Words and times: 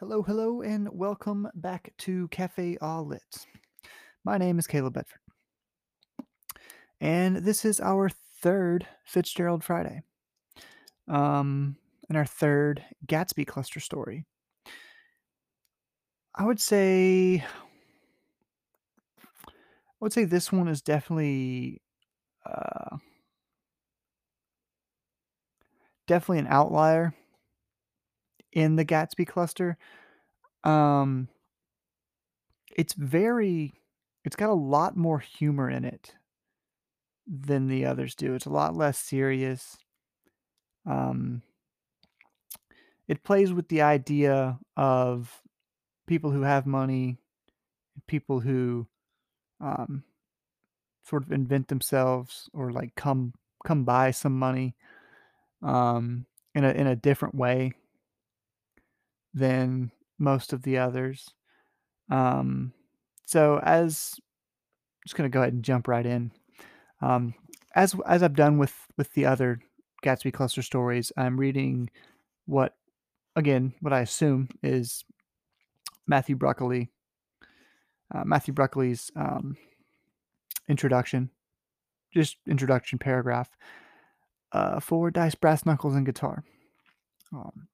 Hello, 0.00 0.22
hello, 0.22 0.62
and 0.62 0.88
welcome 0.94 1.46
back 1.56 1.92
to 1.98 2.26
Cafe 2.28 2.78
All 2.80 3.04
Lit. 3.04 3.46
My 4.24 4.38
name 4.38 4.58
is 4.58 4.66
Caleb 4.66 4.94
Bedford, 4.94 5.20
and 7.02 7.36
this 7.36 7.66
is 7.66 7.80
our 7.80 8.08
third 8.40 8.86
Fitzgerald 9.04 9.62
Friday, 9.62 10.00
um, 11.06 11.76
and 12.08 12.16
our 12.16 12.24
third 12.24 12.82
Gatsby 13.04 13.46
cluster 13.46 13.78
story. 13.78 14.24
I 16.34 16.46
would 16.46 16.60
say, 16.60 17.44
I 19.18 19.50
would 20.00 20.14
say 20.14 20.24
this 20.24 20.50
one 20.50 20.68
is 20.68 20.80
definitely, 20.80 21.82
uh, 22.46 22.96
definitely 26.06 26.38
an 26.38 26.46
outlier 26.46 27.12
in 28.52 28.76
the 28.76 28.84
Gatsby 28.84 29.26
cluster. 29.26 29.76
Um, 30.64 31.28
it's 32.76 32.94
very, 32.94 33.72
it's 34.24 34.36
got 34.36 34.50
a 34.50 34.54
lot 34.54 34.96
more 34.96 35.18
humor 35.18 35.70
in 35.70 35.84
it 35.84 36.14
than 37.26 37.68
the 37.68 37.86
others 37.86 38.14
do. 38.14 38.34
It's 38.34 38.46
a 38.46 38.50
lot 38.50 38.76
less 38.76 38.98
serious. 38.98 39.76
Um, 40.86 41.42
it 43.08 43.22
plays 43.22 43.52
with 43.52 43.68
the 43.68 43.82
idea 43.82 44.58
of 44.76 45.42
people 46.06 46.30
who 46.30 46.42
have 46.42 46.66
money, 46.66 47.18
people 48.06 48.40
who 48.40 48.86
um, 49.60 50.04
sort 51.04 51.24
of 51.24 51.32
invent 51.32 51.68
themselves 51.68 52.48
or 52.52 52.70
like 52.72 52.94
come 52.94 53.34
come 53.64 53.84
by 53.84 54.10
some 54.10 54.38
money 54.38 54.74
um, 55.62 56.24
in 56.54 56.64
a 56.64 56.70
in 56.70 56.86
a 56.86 56.96
different 56.96 57.34
way 57.34 57.72
than 59.32 59.90
most 60.18 60.52
of 60.52 60.62
the 60.62 60.78
others. 60.78 61.28
Um, 62.10 62.72
so 63.26 63.60
as 63.62 64.14
I'm 64.18 65.06
just 65.06 65.16
gonna 65.16 65.28
go 65.28 65.40
ahead 65.40 65.52
and 65.52 65.62
jump 65.62 65.88
right 65.88 66.04
in. 66.04 66.32
Um, 67.00 67.34
as 67.74 67.94
as 68.06 68.22
I've 68.22 68.34
done 68.34 68.58
with 68.58 68.74
with 68.96 69.12
the 69.14 69.26
other 69.26 69.60
Gatsby 70.04 70.32
cluster 70.32 70.62
stories, 70.62 71.12
I'm 71.16 71.38
reading 71.38 71.90
what 72.46 72.74
again 73.36 73.74
what 73.80 73.92
I 73.92 74.00
assume 74.00 74.48
is 74.62 75.04
Matthew 76.06 76.36
Bruccoli, 76.36 76.88
uh, 78.12 78.24
Matthew 78.24 78.52
Bruccoli's 78.52 79.10
um, 79.14 79.56
introduction, 80.68 81.30
just 82.12 82.36
introduction 82.48 82.98
paragraph 82.98 83.50
uh, 84.52 84.80
for 84.80 85.10
Dice, 85.10 85.34
Brass 85.34 85.64
Knuckles, 85.64 85.94
and 85.94 86.04
Guitar. 86.04 86.44
Um, 87.32 87.68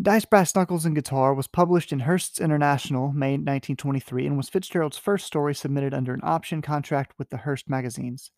Dice, 0.00 0.24
Brass 0.24 0.54
Knuckles, 0.54 0.86
and 0.86 0.94
Guitar 0.94 1.34
was 1.34 1.46
published 1.46 1.92
in 1.92 2.00
Hearst's 2.00 2.40
International, 2.40 3.12
May 3.12 3.32
1923, 3.32 4.26
and 4.26 4.38
was 4.38 4.48
Fitzgerald's 4.48 4.96
first 4.96 5.26
story 5.26 5.54
submitted 5.54 5.92
under 5.92 6.14
an 6.14 6.22
option 6.22 6.62
contract 6.62 7.12
with 7.18 7.28
the 7.28 7.36
Hearst 7.36 7.68
magazines. 7.68 8.30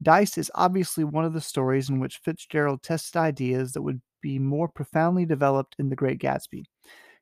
Dice 0.00 0.38
is 0.38 0.52
obviously 0.54 1.02
one 1.02 1.24
of 1.24 1.32
the 1.32 1.40
stories 1.40 1.90
in 1.90 1.98
which 1.98 2.20
Fitzgerald 2.24 2.84
tested 2.84 3.16
ideas 3.16 3.72
that 3.72 3.82
would 3.82 4.00
be 4.22 4.38
more 4.38 4.68
profoundly 4.68 5.26
developed 5.26 5.74
in 5.80 5.88
The 5.88 5.96
Great 5.96 6.20
Gatsby. 6.20 6.62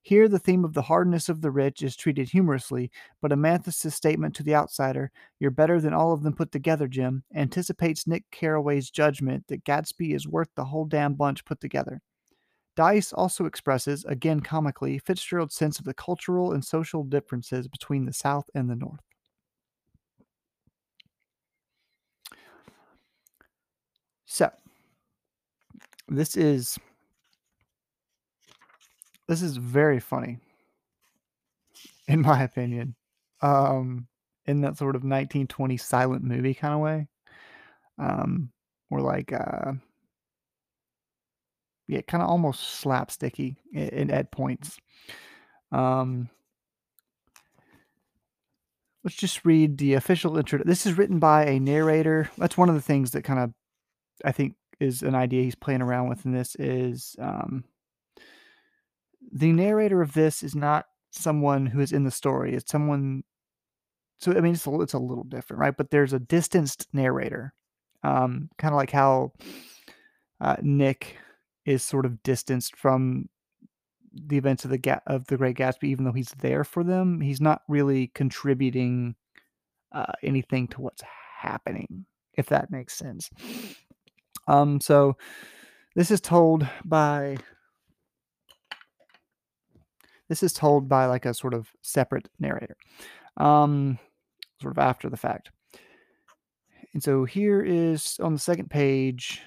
Here, 0.02 0.28
the 0.28 0.38
theme 0.38 0.66
of 0.66 0.74
the 0.74 0.82
hardness 0.82 1.30
of 1.30 1.40
the 1.40 1.50
rich 1.50 1.82
is 1.82 1.96
treated 1.96 2.28
humorously, 2.28 2.90
but 3.22 3.30
Amanthis' 3.30 3.92
statement 3.92 4.34
to 4.36 4.42
the 4.42 4.54
outsider, 4.54 5.10
You're 5.40 5.50
better 5.50 5.80
than 5.80 5.94
all 5.94 6.12
of 6.12 6.22
them 6.22 6.34
put 6.34 6.52
together, 6.52 6.88
Jim, 6.88 7.24
anticipates 7.34 8.06
Nick 8.06 8.24
Carraway's 8.30 8.90
judgment 8.90 9.46
that 9.48 9.64
Gatsby 9.64 10.14
is 10.14 10.28
worth 10.28 10.50
the 10.56 10.66
whole 10.66 10.84
damn 10.84 11.14
bunch 11.14 11.46
put 11.46 11.58
together. 11.58 12.02
Dice 12.78 13.12
also 13.12 13.44
expresses, 13.44 14.04
again 14.04 14.38
comically, 14.38 15.00
Fitzgerald's 15.00 15.56
sense 15.56 15.80
of 15.80 15.84
the 15.84 15.92
cultural 15.92 16.52
and 16.52 16.64
social 16.64 17.02
differences 17.02 17.66
between 17.66 18.04
the 18.04 18.12
South 18.12 18.48
and 18.54 18.70
the 18.70 18.76
North. 18.76 19.00
So, 24.26 24.50
this 26.06 26.36
is 26.36 26.78
this 29.26 29.42
is 29.42 29.56
very 29.56 29.98
funny, 29.98 30.38
in 32.06 32.20
my 32.22 32.44
opinion. 32.44 32.94
Um, 33.42 34.06
in 34.46 34.60
that 34.60 34.78
sort 34.78 34.94
of 34.94 35.02
1920 35.02 35.76
silent 35.78 36.22
movie 36.22 36.54
kind 36.54 36.74
of 36.74 36.80
way. 36.80 37.08
Um, 37.98 38.52
or 38.90 39.00
like 39.00 39.32
uh 39.32 39.72
yeah, 41.88 42.02
kind 42.02 42.22
of 42.22 42.28
almost 42.28 42.84
slapsticky 42.84 43.56
in, 43.72 44.10
at 44.10 44.30
points. 44.30 44.78
Um, 45.72 46.28
let's 49.02 49.16
just 49.16 49.44
read 49.44 49.78
the 49.78 49.94
official 49.94 50.36
intro. 50.36 50.60
This 50.62 50.84
is 50.84 50.98
written 50.98 51.18
by 51.18 51.46
a 51.46 51.58
narrator. 51.58 52.30
That's 52.36 52.58
one 52.58 52.68
of 52.68 52.74
the 52.74 52.82
things 52.82 53.12
that 53.12 53.24
kind 53.24 53.40
of 53.40 53.52
I 54.24 54.32
think 54.32 54.54
is 54.80 55.02
an 55.02 55.14
idea 55.14 55.42
he's 55.42 55.54
playing 55.54 55.82
around 55.82 56.08
with 56.08 56.24
in 56.26 56.32
this 56.32 56.54
is 56.56 57.16
um, 57.18 57.64
the 59.32 59.52
narrator 59.52 60.02
of 60.02 60.12
this 60.12 60.42
is 60.42 60.54
not 60.54 60.86
someone 61.10 61.66
who 61.66 61.80
is 61.80 61.92
in 61.92 62.04
the 62.04 62.10
story. 62.10 62.54
It's 62.54 62.70
someone. 62.70 63.24
So 64.18 64.32
I 64.32 64.40
mean, 64.40 64.54
it's 64.54 64.66
a, 64.66 64.80
it's 64.80 64.94
a 64.94 64.98
little 64.98 65.24
different, 65.24 65.60
right? 65.60 65.76
But 65.76 65.90
there's 65.90 66.12
a 66.12 66.18
distanced 66.18 66.86
narrator, 66.92 67.54
um, 68.02 68.50
kind 68.58 68.74
of 68.74 68.76
like 68.76 68.90
how 68.90 69.32
uh, 70.40 70.56
Nick 70.60 71.16
is 71.68 71.82
sort 71.82 72.06
of 72.06 72.22
distanced 72.22 72.74
from 72.76 73.28
the 74.14 74.38
events 74.38 74.64
of 74.64 74.70
the 74.70 74.78
Ga- 74.78 75.02
of 75.06 75.26
the 75.26 75.36
Great 75.36 75.58
Gatsby, 75.58 75.84
even 75.84 76.06
though 76.06 76.12
he's 76.12 76.34
there 76.40 76.64
for 76.64 76.82
them. 76.82 77.20
He's 77.20 77.42
not 77.42 77.60
really 77.68 78.06
contributing 78.08 79.14
uh, 79.92 80.12
anything 80.22 80.66
to 80.68 80.80
what's 80.80 81.02
happening, 81.38 82.06
if 82.32 82.46
that 82.46 82.70
makes 82.70 82.94
sense. 82.94 83.28
Um, 84.46 84.80
so 84.80 85.18
this 85.94 86.10
is 86.10 86.22
told 86.22 86.66
by 86.86 87.36
this 90.30 90.42
is 90.42 90.54
told 90.54 90.88
by 90.88 91.04
like 91.04 91.26
a 91.26 91.34
sort 91.34 91.52
of 91.52 91.68
separate 91.82 92.30
narrator, 92.40 92.76
um, 93.36 93.98
sort 94.62 94.72
of 94.72 94.78
after 94.78 95.10
the 95.10 95.18
fact. 95.18 95.50
And 96.94 97.02
so 97.02 97.26
here 97.26 97.60
is 97.60 98.18
on 98.20 98.32
the 98.32 98.38
second 98.38 98.70
page 98.70 99.42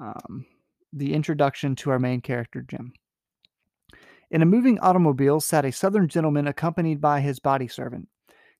um, 0.00 0.46
the 0.92 1.14
introduction 1.14 1.76
to 1.76 1.90
our 1.90 1.98
main 1.98 2.20
character, 2.20 2.62
Jim. 2.62 2.92
In 4.30 4.42
a 4.42 4.46
moving 4.46 4.78
automobile 4.78 5.40
sat 5.40 5.64
a 5.64 5.72
southern 5.72 6.08
gentleman 6.08 6.46
accompanied 6.46 7.00
by 7.00 7.20
his 7.20 7.40
body 7.40 7.66
servant. 7.66 8.08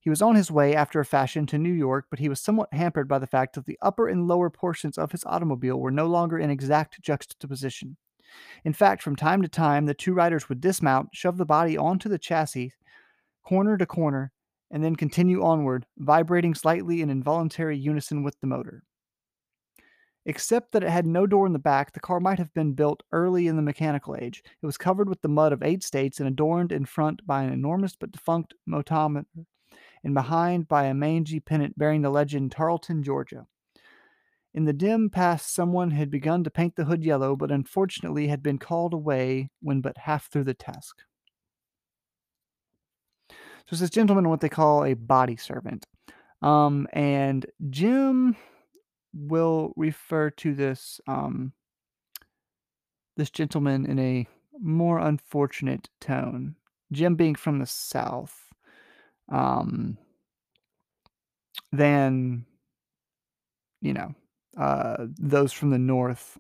He 0.01 0.11
was 0.11 0.23
on 0.23 0.35
his 0.35 0.51
way, 0.51 0.75
after 0.75 0.99
a 0.99 1.05
fashion, 1.05 1.47
to 1.47 1.59
New 1.59 1.73
York, 1.73 2.07
but 2.11 2.19
he 2.19 2.29
was 2.29 2.41
somewhat 2.41 2.73
hampered 2.73 3.07
by 3.07 3.19
the 3.19 3.27
fact 3.27 3.55
that 3.55 3.67
the 3.67 3.79
upper 3.83 4.09
and 4.09 4.27
lower 4.27 4.49
portions 4.49 4.97
of 4.97 5.13
his 5.13 5.25
automobile 5.27 5.79
were 5.79 5.91
no 5.91 6.07
longer 6.07 6.39
in 6.39 6.51
exact 6.51 7.01
juxtaposition. 7.03 7.97
In 8.65 8.73
fact, 8.73 9.03
from 9.03 9.15
time 9.15 9.43
to 9.43 9.49
time, 9.49 9.87
the 9.87 9.95
two 9.95 10.15
riders 10.15 10.49
would 10.49 10.61
dismount, 10.61 11.11
shove 11.13 11.37
the 11.37 11.45
body 11.45 11.77
onto 11.77 12.09
the 12.09 12.19
chassis, 12.19 12.73
corner 13.45 13.77
to 13.77 13.87
corner, 13.87 14.33
and 14.71 14.83
then 14.83 14.97
continue 14.97 15.43
onward, 15.43 15.85
vibrating 15.99 16.55
slightly 16.55 17.03
in 17.03 17.11
involuntary 17.11 17.77
unison 17.77 18.23
with 18.23 18.41
the 18.41 18.47
motor. 18.47 18.85
Except 20.27 20.73
that 20.73 20.85
it 20.85 20.91
had 20.91 21.07
no 21.07 21.27
door 21.27 21.47
in 21.47 21.53
the 21.53 21.59
back, 21.59 21.93
the 21.93 22.01
car 22.01 22.21
might 22.21 22.39
have 22.39 22.53
been 22.53 22.75
built 22.75 23.03
early 23.11 23.47
in 23.47 23.57
the 23.57 23.63
mechanical 23.63 24.17
age. 24.17 24.43
It 24.63 24.67
was 24.67 24.77
covered 24.77 25.09
with 25.09 25.23
the 25.23 25.29
mud 25.29 25.53
of 25.53 25.63
eight 25.63 25.83
states 25.83 26.21
and 26.21 26.29
adorned 26.29 26.73
in 26.73 26.85
front 26.85 27.27
by 27.27 27.43
an 27.43 27.53
enormous 27.53 27.97
but 27.97 28.13
defunct 28.13 28.55
motometer, 28.69 29.25
and 30.05 30.15
behind 30.15 30.69
by 30.69 30.85
a 30.85 30.95
mangy 30.95 31.41
pennant 31.41 31.79
bearing 31.79 32.03
the 32.03 32.11
legend 32.11 32.53
Tarleton, 32.53 33.03
Georgia. 33.03 33.47
In 34.53 34.65
the 34.65 34.73
dim 34.73 35.11
past, 35.11 35.55
someone 35.55 35.93
had 35.93 36.11
begun 36.11 36.45
to 36.45 36.51
paint 36.51 36.77
the 36.77 36.85
hood 36.85 37.05
yellow, 37.05 37.37
but 37.37 37.53
unfortunately 37.53 38.27
had 38.27 38.43
been 38.43 38.59
called 38.59 38.93
away 38.93 39.51
when 39.63 39.81
but 39.81 39.97
half 39.97 40.31
through 40.31 40.45
the 40.45 40.55
task. 40.55 41.03
So 43.31 43.75
it's 43.75 43.81
this 43.81 43.91
gentleman, 43.91 44.29
what 44.29 44.41
they 44.41 44.49
call 44.49 44.85
a 44.85 44.95
body 44.95 45.37
servant. 45.37 45.87
Um, 46.43 46.89
and 46.93 47.47
Jim 47.69 48.37
will 49.13 49.73
refer 49.77 50.31
to 50.31 50.55
this 50.55 51.01
um, 51.07 51.53
this 53.17 53.31
gentleman 53.31 53.87
in 53.87 53.99
a 53.99 54.27
more 54.61 54.99
unfortunate 54.99 55.89
tone. 56.01 56.57
Jim 56.93 57.15
being 57.15 57.35
from 57.35 57.59
the 57.59 57.67
south, 57.67 58.51
um, 59.31 59.97
than 61.73 62.45
you 63.81 63.93
know 63.93 64.15
uh, 64.57 65.07
those 65.19 65.53
from 65.53 65.71
the 65.71 65.79
north 65.79 66.39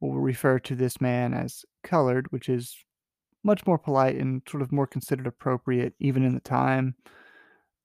will 0.00 0.18
refer 0.18 0.58
to 0.60 0.76
this 0.76 1.00
man 1.00 1.34
as 1.34 1.64
colored, 1.82 2.30
which 2.30 2.48
is 2.48 2.76
much 3.42 3.66
more 3.66 3.78
polite 3.78 4.16
and 4.16 4.42
sort 4.48 4.62
of 4.62 4.70
more 4.70 4.86
considered 4.86 5.26
appropriate 5.26 5.94
even 5.98 6.24
in 6.24 6.34
the 6.34 6.40
time. 6.40 6.94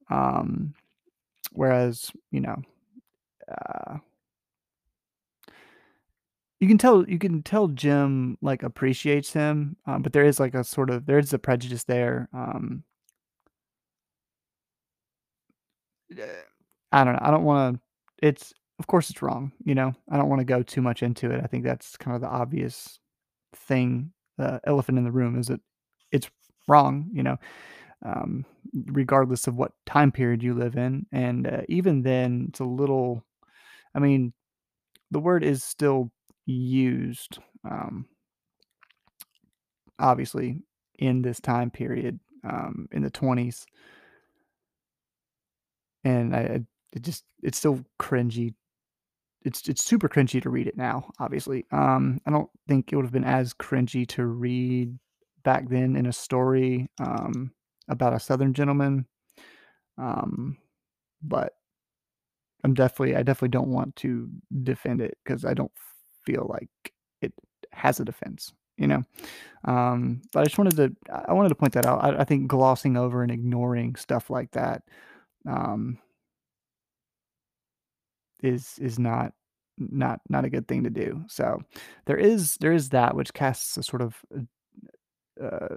Um, 0.10 0.74
whereas 1.51 2.12
you 2.31 2.42
know 2.42 2.62
uh, 3.50 3.98
you 6.62 6.68
can 6.68 6.78
tell 6.78 7.07
you 7.10 7.19
can 7.19 7.42
tell 7.44 7.68
Jim, 7.68 8.38
like, 8.42 8.63
appreciates 8.63 9.34
him, 9.34 9.75
um, 9.86 10.01
but 10.01 10.13
there 10.13 10.25
is, 10.25 10.40
like, 10.40 10.54
a 10.56 10.63
sort 10.63 10.90
of 10.90 11.06
there 11.06 11.19
is 11.19 11.34
a 11.34 11.40
prejudice 11.40 11.84
there, 11.84 12.30
um 12.34 12.84
Eh, 16.12 16.25
I 16.92 17.04
don't 17.04 17.13
know, 17.13 17.19
I 17.22 17.31
don't 17.31 17.44
wanna 17.44 17.80
it's 18.22 18.54
of 18.80 18.88
course, 18.88 19.10
it's 19.10 19.22
wrong, 19.22 19.51
you 19.63 19.75
know? 19.75 19.94
I 20.10 20.18
don't 20.18 20.30
wanna 20.30 20.44
go 20.46 20.63
too 20.63 20.81
much 20.81 21.04
into 21.04 21.31
it, 21.31 21.42
I 21.44 21.48
think 21.48 21.63
that's 21.63 21.96
kind 21.98 22.16
of 22.16 22.22
the 22.22 22.28
obvious 22.30 23.00
thing, 23.56 24.13
the 24.38 24.62
elephant 24.66 24.98
in 25.00 25.04
the 25.06 25.12
room 25.12 25.39
is 25.39 25.48
that 25.48 25.62
it's 26.12 26.30
wrong, 26.68 27.10
you 27.13 27.24
know, 27.24 27.38
um, 28.04 28.46
regardless 28.88 29.48
of 29.48 29.57
what 29.57 29.74
time 29.88 30.12
period 30.13 30.44
you 30.44 30.54
live 30.56 30.78
in, 30.78 31.07
and, 31.13 31.48
uh, 31.48 31.62
even 31.69 32.04
then, 32.04 32.48
it's 32.50 32.62
a 32.62 32.66
little 32.66 33.24
I 33.95 34.00
mean, 34.00 34.34
the 35.12 35.19
word 35.19 35.44
is 35.44 35.63
still 35.63 36.12
used, 36.45 37.40
um 37.69 38.07
obviously, 40.00 40.62
in 41.00 41.22
this 41.22 41.40
time 41.40 41.69
period, 41.72 42.19
um, 42.44 42.88
in 42.92 43.04
the 43.04 43.12
'20s. 43.12 43.66
And 46.04 46.36
I 46.36 46.40
it 46.94 47.01
just 47.01 47.24
it's 47.42 47.57
still 47.57 47.84
cringy. 48.00 48.54
It's 49.44 49.68
it's 49.68 49.84
super 49.84 50.10
cringy 50.10 50.42
to 50.42 50.50
read 50.50 50.68
it 50.68 50.78
now, 50.78 51.12
obviously. 51.19 51.66
Um, 51.72 52.19
I 52.25 52.31
don't 52.31 52.50
think 52.68 52.92
it 52.92 52.96
would've 52.96 53.12
been 53.12 53.24
as 53.24 53.54
cringy 53.54 54.07
to 54.10 54.25
read 54.25 54.98
back 55.44 55.69
then 55.69 55.96
in 55.96 56.06
a 56.06 56.13
story, 56.13 56.89
um, 57.00 57.51
about 57.89 58.13
a 58.13 58.19
Southern 58.19 58.54
gentleman, 58.54 59.06
um, 59.98 60.57
but 61.22 61.54
I'm 62.63 62.74
definitely 62.74 63.15
I 63.15 63.24
definitely 63.24 63.50
don't 63.50 63.69
want 63.69 63.95
to 63.98 64.30
defend 64.63 65.01
it 65.01 65.18
because 65.24 65.45
I 65.45 65.54
don't 65.54 65.71
feel 66.25 66.48
like 66.50 66.69
it 67.21 67.33
has 67.71 68.00
a 68.00 68.06
defense, 68.06 68.54
you 68.77 68.88
know? 68.88 69.04
Um, 69.65 70.21
but 70.33 70.42
I 70.42 70.45
just 70.45 70.57
wanted 70.57 70.75
to 70.77 70.95
I 71.27 71.33
wanted 71.33 71.50
to 71.50 71.56
point 71.56 71.74
that 71.74 71.86
out. 71.86 72.04
I 72.04 72.21
I 72.21 72.24
think 72.25 72.48
glossing 72.50 72.98
over 72.98 73.24
and 73.24 73.31
ignoring 73.31 73.95
stuff 73.95 74.30
like 74.30 74.51
that, 74.51 74.83
um 75.48 76.00
is 78.42 78.77
is 78.80 79.00
not 79.00 79.33
not 79.77 80.19
not 80.30 80.45
a 80.45 80.50
good 80.50 80.68
thing 80.68 80.83
to 80.83 80.89
do. 80.89 81.24
So, 81.27 81.62
there 82.06 82.18
is 82.18 82.57
there 82.57 82.74
is 82.74 82.89
that 82.89 83.15
which 83.15 83.33
casts 83.33 83.77
a 83.77 83.83
sort 83.83 84.01
of, 84.01 84.18
uh 84.36 84.42
uh, 85.44 85.75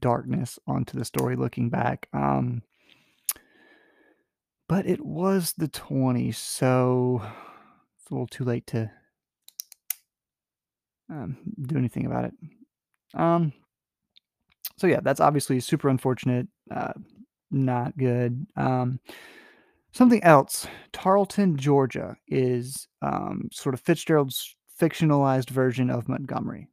darkness 0.00 0.58
onto 0.66 0.98
the 0.98 1.04
story 1.04 1.36
looking 1.36 1.70
back, 1.70 2.08
um 2.14 2.62
but 4.74 4.88
it 4.88 5.06
was 5.06 5.52
the 5.52 5.68
'20s, 5.68 6.34
so 6.34 7.22
it's 7.22 8.10
a 8.10 8.12
little 8.12 8.26
too 8.26 8.42
late 8.42 8.66
to 8.66 8.90
um, 11.08 11.36
do 11.62 11.76
anything 11.76 12.06
about 12.06 12.24
it. 12.24 12.34
Um 13.14 13.52
so, 14.76 14.88
yeah, 14.88 14.98
that's 15.00 15.20
obviously 15.20 15.60
super 15.60 15.88
unfortunate, 15.88 16.48
uh, 16.72 16.94
not 17.52 17.96
good. 17.96 18.44
Um, 18.56 18.98
something 19.92 20.20
else, 20.24 20.66
Tarleton, 20.92 21.56
Georgia 21.56 22.16
is, 22.26 22.88
um, 23.00 23.48
sort 23.52 23.76
of 23.76 23.80
Fitzgerald's 23.80 24.56
fictionalized 24.80 25.50
version 25.50 25.88
of 25.88 26.08
Montgomery. 26.08 26.66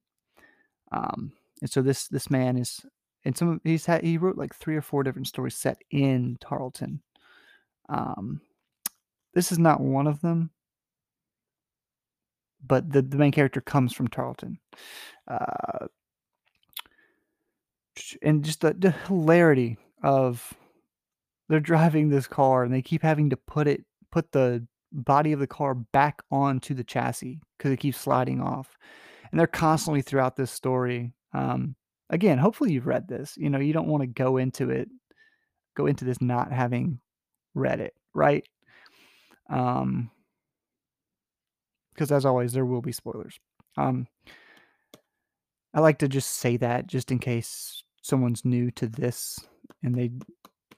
Um, 0.92 1.34
and 1.62 1.70
so 1.70 1.84
this 1.84 2.08
this 2.08 2.32
man 2.32 2.58
is 2.58 2.84
and 3.24 3.38
some 3.38 3.50
of 3.50 3.60
he's 3.64 3.86
had 3.86 4.04
he 4.04 4.18
wrote, 4.18 4.38
like, 4.38 4.56
3 4.56 4.76
or 4.76 4.82
4 4.82 5.04
different 5.04 5.28
stories 5.28 5.56
set 5.56 5.78
in 5.92 6.40
Tarleton. 6.42 7.04
Um, 7.92 8.42
this 9.34 9.52
is 9.52 9.60
not 9.60 9.82
one 9.82 10.08
of 10.08 10.22
them 10.22 10.52
but 12.66 12.92
the 12.92 13.02
the 13.02 13.18
main 13.18 13.32
character 13.32 13.62
comes 13.62 13.94
from 13.94 14.08
Tarleton. 14.08 14.60
Uh 15.28 15.88
and 18.22 18.44
just 18.44 18.62
the 18.62 18.74
the 18.74 18.92
hilarity 18.92 19.78
of 20.04 20.54
they're 21.50 21.60
driving 21.60 22.10
this 22.10 22.28
car, 22.28 22.64
and 22.64 22.74
they 22.74 22.82
keep 22.82 23.02
having 23.02 23.30
to 23.30 23.38
put 23.38 23.68
it 23.68 23.84
put 24.12 24.32
the 24.32 24.66
body 24.94 25.32
of 25.32 25.40
the 25.40 25.48
car 25.48 25.74
back 25.74 26.22
onto 26.32 26.74
the 26.74 26.84
chassis 26.84 27.40
because 27.58 27.72
it 27.72 27.80
keeps 27.80 27.98
sliding 27.98 28.42
off. 28.42 28.78
And 29.32 29.40
they're 29.40 29.48
constantly 29.48 30.02
throughout 30.02 30.36
this 30.36 30.52
story, 30.52 31.14
um 31.34 31.76
again, 32.10 32.38
hopefully 32.38 32.74
you've 32.74 32.88
read 32.88 33.08
this, 33.08 33.36
you 33.38 33.50
know, 33.50 33.60
you 33.60 33.74
don't 33.74 33.88
wanna 33.88 34.08
go 34.08 34.38
into 34.38 34.70
it 34.70 34.90
go 35.76 35.86
into 35.88 36.04
this 36.06 36.22
not 36.22 36.52
having 36.52 37.00
read 37.56 37.80
it, 37.82 37.94
right? 38.14 38.46
Um 39.50 40.12
'cause 41.96 42.12
as 42.12 42.26
always, 42.26 42.54
there 42.54 42.66
will 42.66 42.82
be 42.82 42.92
spoilers. 42.92 43.40
Um 43.78 44.08
I 45.74 45.80
like 45.80 46.00
to 46.00 46.08
just 46.08 46.32
say 46.32 46.58
that 46.58 46.88
just 46.88 47.12
in 47.12 47.20
case 47.20 47.84
someone's 48.02 48.44
new 48.44 48.72
to 48.72 48.88
this 48.88 49.40
and 49.84 49.96
they 49.96 50.12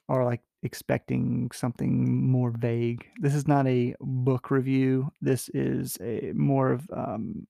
are, 0.08 0.24
like, 0.24 0.42
expecting 0.62 1.50
something 1.52 2.30
more 2.30 2.50
vague. 2.50 3.06
This 3.20 3.34
is 3.34 3.48
not 3.48 3.66
a 3.66 3.94
book 4.00 4.50
review, 4.50 5.10
this 5.20 5.48
is 5.50 5.98
a 6.00 6.32
more 6.34 6.72
of, 6.72 6.88
um, 6.92 7.46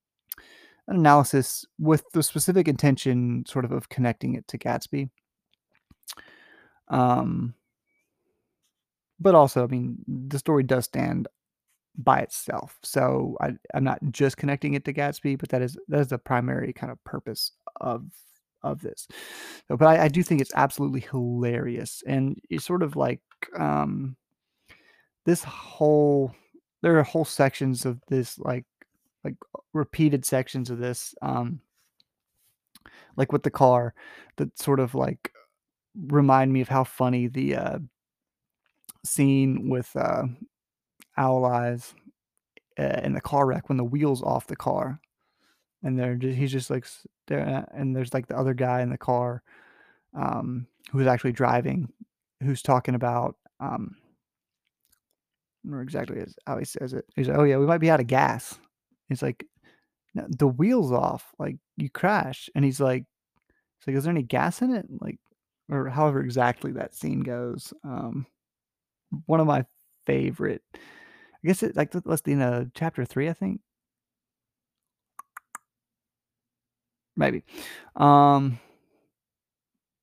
an 0.88 0.97
analysis 0.97 1.67
with 1.79 2.05
the 2.15 2.23
specific 2.23 2.69
intention 2.69 3.44
sort 3.47 3.65
of 3.67 3.73
of 3.73 3.88
connecting 3.91 4.35
it 4.35 4.49
to 4.49 4.59
Gatsby. 4.59 5.11
Um 6.88 7.55
but 9.20 9.34
also, 9.34 9.64
I 9.64 9.69
mean, 9.69 9.99
the 10.08 10.38
story 10.38 10.62
does 10.64 10.84
stand 10.87 11.28
by 11.99 12.20
itself, 12.20 12.78
so 12.84 13.37
I 13.40 13.52
I'm 13.75 13.84
not 13.84 14.00
just 14.12 14.37
connecting 14.38 14.75
it 14.75 14.84
to 14.87 14.94
Gatsby, 14.94 15.38
but 15.38 15.50
that 15.50 15.62
is 15.62 15.76
that 15.88 16.00
is 16.00 16.08
the 16.08 16.19
primary 16.19 16.72
kind 16.75 16.93
of 16.93 17.02
purpose 17.05 17.52
of 17.81 18.06
of 18.64 18.81
this. 18.82 19.08
Uh, 19.70 19.76
but 19.76 19.87
I 19.88 20.05
I 20.06 20.08
do 20.08 20.22
think 20.25 20.40
it's 20.43 20.55
absolutely 20.56 21.00
hilarious, 21.02 22.02
and 22.06 22.40
it's 22.50 22.64
sort 22.66 22.82
of 22.84 22.96
like, 22.96 23.22
um 23.58 24.16
this 25.26 25.43
whole 25.44 26.34
there 26.82 26.99
are 26.99 27.02
whole 27.02 27.25
sections 27.25 27.87
of 27.87 28.00
this, 28.08 28.38
like 28.38 28.64
like, 29.25 29.37
repeated 29.72 30.25
sections 30.26 30.70
of 30.70 30.78
this, 30.78 31.14
um 31.22 31.60
like, 33.17 33.32
with 33.32 33.43
the 33.43 33.50
car 33.50 33.94
that 34.37 34.58
sort 34.58 34.81
of, 34.81 34.94
like, 34.94 35.32
remind 36.08 36.52
me 36.52 36.60
of 36.60 36.69
how 36.69 36.84
funny 36.84 37.28
the, 37.28 37.56
uh 37.56 37.78
scene 39.05 39.69
with, 39.71 39.95
uh, 39.97 40.25
Owl 41.17 41.45
Eyes, 41.47 41.95
uh, 42.79 43.01
in 43.05 43.15
the 43.15 43.21
car 43.23 43.47
wreck 43.47 43.69
when 43.69 43.79
the 43.79 43.85
wheel's 43.85 44.23
off 44.23 44.47
the 44.49 44.56
car, 44.56 45.01
and 45.83 45.99
they're 45.99 46.17
ju 46.17 46.31
he's 46.33 46.53
just, 46.53 46.71
like, 46.71 46.87
there, 47.29 47.47
uh, 47.47 47.65
and 47.79 47.97
there's, 47.97 48.15
like, 48.15 48.29
the 48.29 48.39
other 48.39 48.55
guy 48.55 48.83
in 48.83 48.91
the 48.91 48.99
car, 48.99 49.43
um, 50.15 50.67
who 50.93 51.01
is 51.01 51.06
actually 51.08 51.32
driving, 51.32 51.89
who's 52.43 52.63
talking 52.63 52.94
about, 52.96 53.37
um 53.61 53.96
remember 55.65 55.82
exactly 55.82 56.20
as 56.20 56.34
how 56.46 56.58
he 56.58 56.65
says 56.65 56.93
it. 56.93 57.05
He's 57.17 57.29
like, 57.29 57.39
"Oh, 57.39 57.44
yeah, 57.44 57.56
we 57.56 57.67
might 57.67 57.79
be 57.79 57.91
out 57.91 58.01
of 58.01 58.06
gas." 58.06 58.58
He's 59.08 59.23
like, 59.23 59.46
the 60.15 60.49
wheel's 60.49 60.93
off, 60.93 61.32
like, 61.39 61.56
you 61.77 61.91
crashed," 61.91 62.51
and 62.55 62.65
he's 62.65 62.81
like 62.81 63.05
he's 63.81 63.89
like, 63.89 63.96
"Is 63.99 64.05
there 64.05 64.13
any 64.13 64.23
gas 64.25 64.63
in 64.63 64.75
it?" 64.75 64.87
Like 65.01 65.19
or 65.70 65.89
however 65.91 66.20
exactly 66.23 66.73
that 66.73 66.94
scene 66.96 67.20
goes, 67.23 67.73
um, 67.84 68.27
one 69.27 69.41
of 69.41 69.46
my 69.46 69.65
favorite 70.06 70.63
I 70.75 71.49
guess 71.49 71.63
it 71.63 71.77
like, 71.77 71.93
let's 72.06 72.23
see, 72.25 72.34
uh, 72.34 72.65
chapter 72.75 73.05
3, 73.05 73.29
I 73.29 73.34
think? 73.34 73.61
Maybe. 77.17 77.43
Um 77.96 78.58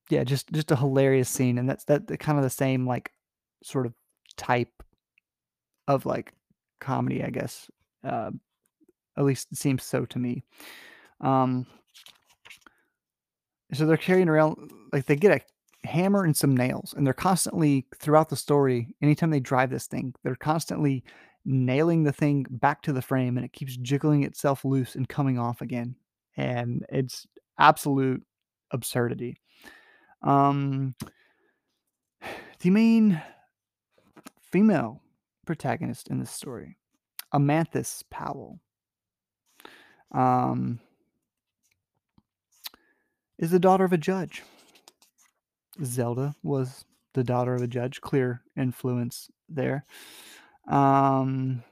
yeah, 0.10 0.24
just 0.24 0.52
just 0.52 0.72
a 0.72 0.76
hilarious 0.76 1.30
scene, 1.30 1.58
and 1.58 1.70
that's 1.70 1.86
that 1.86 2.08
kinda 2.20 2.42
the 2.42 2.50
same, 2.50 2.86
like, 2.86 3.12
sort 3.64 3.86
of 3.86 3.94
type 4.38 4.84
of, 5.88 6.06
like, 6.06 6.34
comedy, 6.80 7.24
I 7.24 7.30
guess, 7.30 7.70
uh, 8.04 8.32
at 9.18 9.26
least 9.26 9.50
it 9.52 9.58
seems 9.58 9.84
so 9.84 10.06
to 10.06 10.20
me. 10.20 10.44
Um 11.22 11.66
so 13.74 13.86
they're 13.86 13.98
carrying 13.98 14.30
around 14.30 14.72
like, 14.92 15.06
they 15.06 15.16
get 15.16 15.32
a 15.38 15.42
hammer 15.84 16.24
and 16.24 16.36
some 16.36 16.56
nails, 16.56 16.94
and 16.96 17.06
they're 17.06 17.14
constantly 17.14 17.88
throughout 17.98 18.30
the 18.30 18.36
story, 18.36 18.94
anytime 19.02 19.32
they 19.32 19.40
drive 19.40 19.70
this 19.70 19.88
thing, 19.88 20.14
they're 20.24 20.36
constantly 20.36 21.04
nailing 21.44 22.04
the 22.04 22.12
thing 22.12 22.46
back 22.50 22.84
to 22.84 22.94
the 22.94 23.02
frame, 23.02 23.36
and 23.38 23.46
it 23.46 23.54
keeps 23.54 23.76
jiggling 23.78 24.24
itself 24.24 24.64
loose 24.64 24.96
and 24.96 25.10
coming 25.10 25.40
off 25.40 25.62
again, 25.62 25.96
and 26.38 26.86
it's 26.90 27.26
absolute 27.58 28.24
absurdity. 28.72 29.38
Um 30.22 30.96
the 32.60 32.70
main 32.70 33.22
female 34.40 35.02
protagonist 35.48 36.10
in 36.10 36.20
this 36.20 36.30
story, 36.30 36.78
Amanthis 37.34 38.04
Powell 38.12 38.60
um 40.12 40.80
is 43.40 43.50
the 43.50 43.60
daughter 43.60 43.84
of 43.84 43.94
a 43.94 43.98
judge. 43.98 44.44
Zelda 45.84 46.36
was 46.44 46.86
the 47.14 47.24
daughter 47.24 47.54
of 47.56 47.62
a 47.62 47.68
judge, 47.68 48.02
clear 48.02 48.42
influence 48.58 49.30
there. 49.50 49.86
Um 50.68 51.64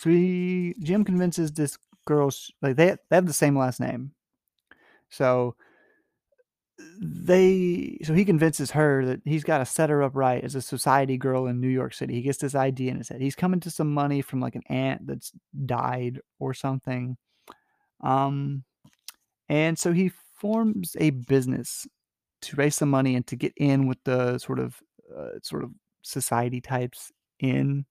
so 0.00 0.10
he 0.10 0.74
Jim 0.80 1.04
convinces 1.04 1.52
this 1.52 1.78
girl 2.04 2.30
like, 2.60 2.76
they 2.76 2.96
they 3.08 3.16
have 3.16 3.26
the 3.26 3.32
same 3.32 3.56
last 3.56 3.80
name. 3.80 4.12
So 5.08 5.56
they 7.00 7.98
so 8.02 8.14
he 8.14 8.24
convinces 8.24 8.72
her 8.72 9.04
that 9.06 9.20
he's 9.24 9.44
gotta 9.44 9.64
set 9.64 9.90
her 9.90 10.02
up 10.02 10.16
right 10.16 10.42
as 10.42 10.56
a 10.56 10.60
society 10.60 11.16
girl 11.16 11.46
in 11.46 11.60
New 11.60 11.68
York 11.68 11.94
City. 11.94 12.14
He 12.14 12.22
gets 12.22 12.38
this 12.38 12.54
idea 12.56 12.90
in 12.90 12.98
his 12.98 13.08
head. 13.08 13.20
He's 13.20 13.36
coming 13.36 13.60
to 13.60 13.70
some 13.70 13.94
money 13.94 14.22
from, 14.22 14.40
like, 14.40 14.56
an 14.56 14.64
aunt 14.68 15.06
that's 15.06 15.32
died 15.66 16.20
or 16.40 16.52
something. 16.52 17.16
Um, 18.00 18.64
and 19.48 19.78
so 19.78 19.92
he 19.92 20.10
forms 20.44 20.94
a 21.00 21.08
business 21.10 21.86
to 22.42 22.56
raise 22.56 22.76
some 22.76 22.90
money 22.90 23.16
and 23.16 23.26
to 23.28 23.36
get 23.36 23.54
in 23.56 23.86
with 23.88 23.98
the 24.04 24.36
sort 24.38 24.58
of, 24.60 24.78
uh, 25.16 25.30
sort 25.42 25.64
of 25.64 25.70
society 26.02 26.60
types 26.60 27.10
in 27.40 27.86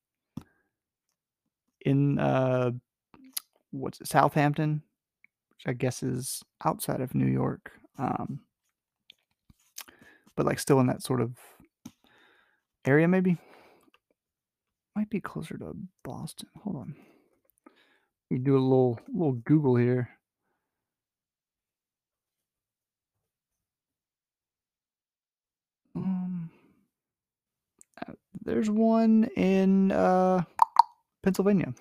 in, 1.81 2.19
uh, 2.19 2.71
what's 3.71 4.01
it, 4.01 4.07
Southampton, 4.07 4.83
which 5.51 5.63
I 5.67 5.73
guess 5.73 6.03
is 6.03 6.43
outside 6.65 7.01
of 7.01 7.15
New 7.15 7.27
York, 7.27 7.71
um 7.97 8.41
but, 10.37 10.45
like, 10.45 10.59
still 10.59 10.79
in 10.79 10.87
that 10.87 11.03
sort 11.03 11.21
of 11.21 11.37
area 12.85 13.07
maybe? 13.07 13.37
Might 14.95 15.09
be 15.09 15.21
closer 15.21 15.57
to 15.57 15.73
Boston. 16.03 16.49
Hold 16.63 16.75
on. 16.77 16.95
Me 18.29 18.37
do 18.37 18.55
a 18.55 18.59
little 18.59 18.99
little 19.13 19.33
Google 19.33 19.75
here. 19.75 20.09
There's 28.45 28.69
one 28.69 29.25
in, 29.35 29.91
uh, 29.91 30.43
Pennsylvania. 31.23 31.73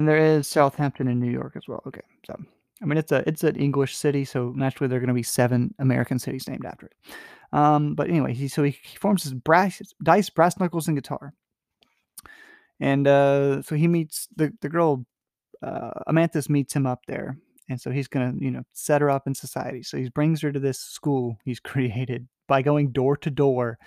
And 0.00 0.08
there 0.08 0.18
is 0.18 0.48
Southampton 0.48 1.06
in 1.08 1.20
New 1.20 1.30
York 1.30 1.52
as 1.56 1.68
well. 1.68 1.82
Okay, 1.86 2.00
so, 2.26 2.36
I 2.82 2.86
mean, 2.86 2.98
it's 2.98 3.12
a 3.12 3.22
it's 3.28 3.44
an 3.44 3.54
English 3.56 3.94
city, 3.96 4.24
so 4.24 4.52
naturally 4.56 4.88
there 4.88 4.98
are 4.98 5.00
gonna 5.00 5.14
be 5.14 5.22
7 5.22 5.72
American 5.78 6.18
cities 6.18 6.48
named 6.48 6.64
after 6.64 6.86
it. 6.86 6.94
Um, 7.52 7.94
but 7.94 8.08
anyway, 8.08 8.34
he 8.34 8.48
so 8.48 8.64
he 8.64 8.72
he 8.82 8.96
forms 8.96 9.22
his 9.22 9.34
brass 9.34 9.80
dice, 10.02 10.28
brass 10.30 10.58
knuckles, 10.58 10.88
and 10.88 10.96
guitar. 10.96 11.34
And, 12.80 13.06
uh, 13.06 13.62
so 13.62 13.76
he 13.76 13.86
meets 13.86 14.26
the 14.34 14.52
the 14.60 14.68
girl, 14.68 15.06
uh, 15.62 15.92
Amanthis 16.08 16.48
meets 16.48 16.74
him 16.74 16.86
up 16.86 17.06
there, 17.06 17.38
and 17.72 17.80
so 17.80 17.90
he's 17.90 18.08
gonna, 18.08 18.34
you 18.38 18.50
know, 18.50 18.62
set 18.72 19.00
her 19.00 19.10
up 19.10 19.26
in 19.26 19.34
society. 19.34 19.82
So 19.82 19.96
he 19.96 20.08
brings 20.10 20.40
her 20.42 20.52
to 20.52 20.60
this 20.60 20.78
school 20.78 21.38
he's 21.44 21.60
created 21.72 22.28
by 22.46 22.62
going 22.62 22.92
door 22.92 23.16
to 23.16 23.30
door 23.30 23.78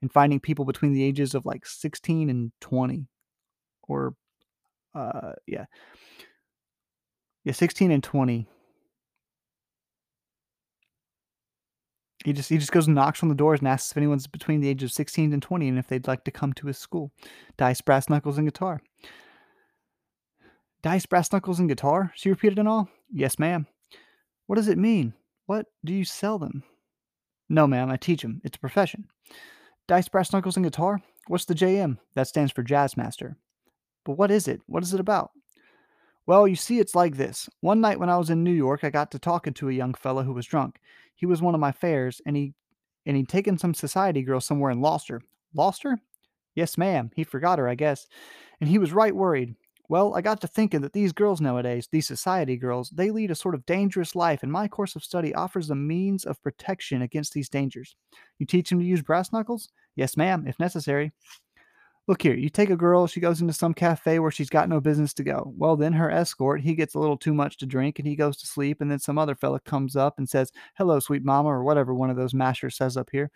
and 0.00 0.12
finding 0.12 0.40
people 0.40 0.64
between 0.64 0.92
the 0.92 1.02
ages 1.02 1.34
of, 1.34 1.44
like, 1.44 1.66
16 1.66 2.30
and 2.30 2.52
20 2.60 3.06
or, 3.88 4.14
uh, 4.94 5.32
yeah. 5.46 5.66
Yeah, 7.44 7.52
16 7.52 7.90
and 7.90 8.02
20. 8.02 8.46
He 12.24 12.32
just 12.32 12.48
he 12.48 12.58
just 12.58 12.72
goes 12.72 12.86
and 12.86 12.96
knocks 12.96 13.22
on 13.22 13.28
the 13.28 13.36
doors 13.36 13.60
and 13.60 13.68
asks 13.68 13.92
if 13.92 13.96
anyone's 13.96 14.26
between 14.26 14.60
the 14.60 14.68
ages 14.68 14.90
of 14.90 14.94
16 14.94 15.32
and 15.32 15.40
20 15.40 15.68
and 15.68 15.78
if 15.78 15.86
they'd 15.86 16.08
like 16.08 16.24
to 16.24 16.32
come 16.32 16.52
to 16.54 16.66
his 16.66 16.76
school. 16.76 17.12
Dice, 17.56 17.80
brass 17.80 18.08
knuckles, 18.08 18.36
and 18.36 18.48
guitar. 18.48 18.80
"Dice, 20.86 21.04
brass 21.04 21.32
knuckles, 21.32 21.58
and 21.58 21.68
guitar?" 21.68 22.12
she 22.14 22.30
repeated 22.30 22.60
in 22.60 22.68
awe. 22.68 22.84
"Yes, 23.10 23.40
ma'am." 23.40 23.66
"What 24.46 24.54
does 24.54 24.68
it 24.68 24.78
mean? 24.78 25.14
What 25.46 25.66
do 25.84 25.92
you 25.92 26.04
sell 26.04 26.38
them?" 26.38 26.62
"No, 27.48 27.66
ma'am, 27.66 27.90
I 27.90 27.96
teach 27.96 28.24
'em. 28.24 28.40
It's 28.44 28.56
a 28.56 28.60
profession." 28.60 29.08
"Dice, 29.88 30.08
brass 30.08 30.32
knuckles, 30.32 30.56
and 30.56 30.64
guitar? 30.64 31.02
What's 31.26 31.44
the 31.44 31.56
J.M.?" 31.56 31.98
"That 32.14 32.28
stands 32.28 32.52
for 32.52 32.62
jazz 32.62 32.96
master." 32.96 33.36
"But 34.04 34.12
what 34.12 34.30
is 34.30 34.46
it? 34.46 34.62
What 34.66 34.84
is 34.84 34.94
it 34.94 35.00
about?" 35.00 35.32
"Well, 36.24 36.46
you 36.46 36.54
see, 36.54 36.78
it's 36.78 36.94
like 36.94 37.16
this. 37.16 37.50
One 37.60 37.80
night 37.80 37.98
when 37.98 38.08
I 38.08 38.18
was 38.18 38.30
in 38.30 38.44
New 38.44 38.52
York, 38.52 38.84
I 38.84 38.90
got 38.90 39.10
to 39.10 39.18
talking 39.18 39.54
to 39.54 39.68
a 39.68 39.72
young 39.72 39.92
fellow 39.92 40.22
who 40.22 40.34
was 40.34 40.46
drunk. 40.46 40.78
He 41.16 41.26
was 41.26 41.42
one 41.42 41.56
of 41.56 41.60
my 41.60 41.72
fares, 41.72 42.20
and 42.24 42.36
he 42.36 42.54
and 43.04 43.16
he'd 43.16 43.28
taken 43.28 43.58
some 43.58 43.74
society 43.74 44.22
girl 44.22 44.40
somewhere 44.40 44.70
and 44.70 44.80
lost 44.80 45.08
her." 45.08 45.20
"Lost 45.52 45.82
her?" 45.82 45.98
"Yes, 46.54 46.78
ma'am. 46.78 47.10
He 47.16 47.24
forgot 47.24 47.58
her, 47.58 47.66
I 47.66 47.74
guess. 47.74 48.06
And 48.60 48.70
he 48.70 48.78
was 48.78 48.92
right 48.92 49.16
worried. 49.16 49.56
Well, 49.88 50.14
I 50.14 50.20
got 50.20 50.40
to 50.40 50.48
thinking 50.48 50.80
that 50.80 50.92
these 50.92 51.12
girls 51.12 51.40
nowadays, 51.40 51.88
these 51.90 52.06
society 52.08 52.56
girls, 52.56 52.90
they 52.90 53.10
lead 53.10 53.30
a 53.30 53.36
sort 53.36 53.54
of 53.54 53.66
dangerous 53.66 54.14
life, 54.16 54.42
and 54.42 54.50
my 54.50 54.66
course 54.68 54.96
of 54.96 55.04
study 55.04 55.34
offers 55.34 55.70
a 55.70 55.74
means 55.76 56.24
of 56.24 56.42
protection 56.42 57.02
against 57.02 57.32
these 57.32 57.48
dangers." 57.48 57.94
"You 58.38 58.46
teach 58.46 58.70
them 58.70 58.80
to 58.80 58.84
use 58.84 59.02
brass 59.02 59.32
knuckles?" 59.32 59.68
"Yes, 59.94 60.16
ma'am, 60.16 60.46
if 60.46 60.58
necessary." 60.58 61.12
"Look 62.08 62.22
here, 62.22 62.34
you 62.34 62.50
take 62.50 62.70
a 62.70 62.76
girl, 62.76 63.06
she 63.08 63.18
goes 63.20 63.40
into 63.40 63.52
some 63.52 63.74
cafe 63.74 64.20
where 64.20 64.30
she's 64.30 64.48
got 64.50 64.68
no 64.68 64.80
business 64.80 65.12
to 65.14 65.24
go. 65.24 65.52
Well, 65.56 65.76
then 65.76 65.92
her 65.94 66.10
escort, 66.10 66.60
he 66.60 66.74
gets 66.76 66.94
a 66.94 67.00
little 67.00 67.16
too 67.16 67.34
much 67.34 67.56
to 67.58 67.66
drink, 67.66 67.98
and 67.98 68.06
he 68.06 68.14
goes 68.16 68.36
to 68.38 68.46
sleep, 68.46 68.80
and 68.80 68.90
then 68.90 69.00
some 69.00 69.18
other 69.18 69.34
fella 69.34 69.60
comes 69.60 69.96
up 69.96 70.18
and 70.18 70.28
says, 70.28 70.52
'Hello, 70.76 71.00
sweet 71.00 71.24
mama,' 71.24 71.48
or 71.48 71.64
whatever 71.64 71.94
one 71.94 72.10
of 72.10 72.16
those 72.16 72.34
mashers 72.34 72.76
says 72.76 72.96
up 72.96 73.08
here. 73.10 73.30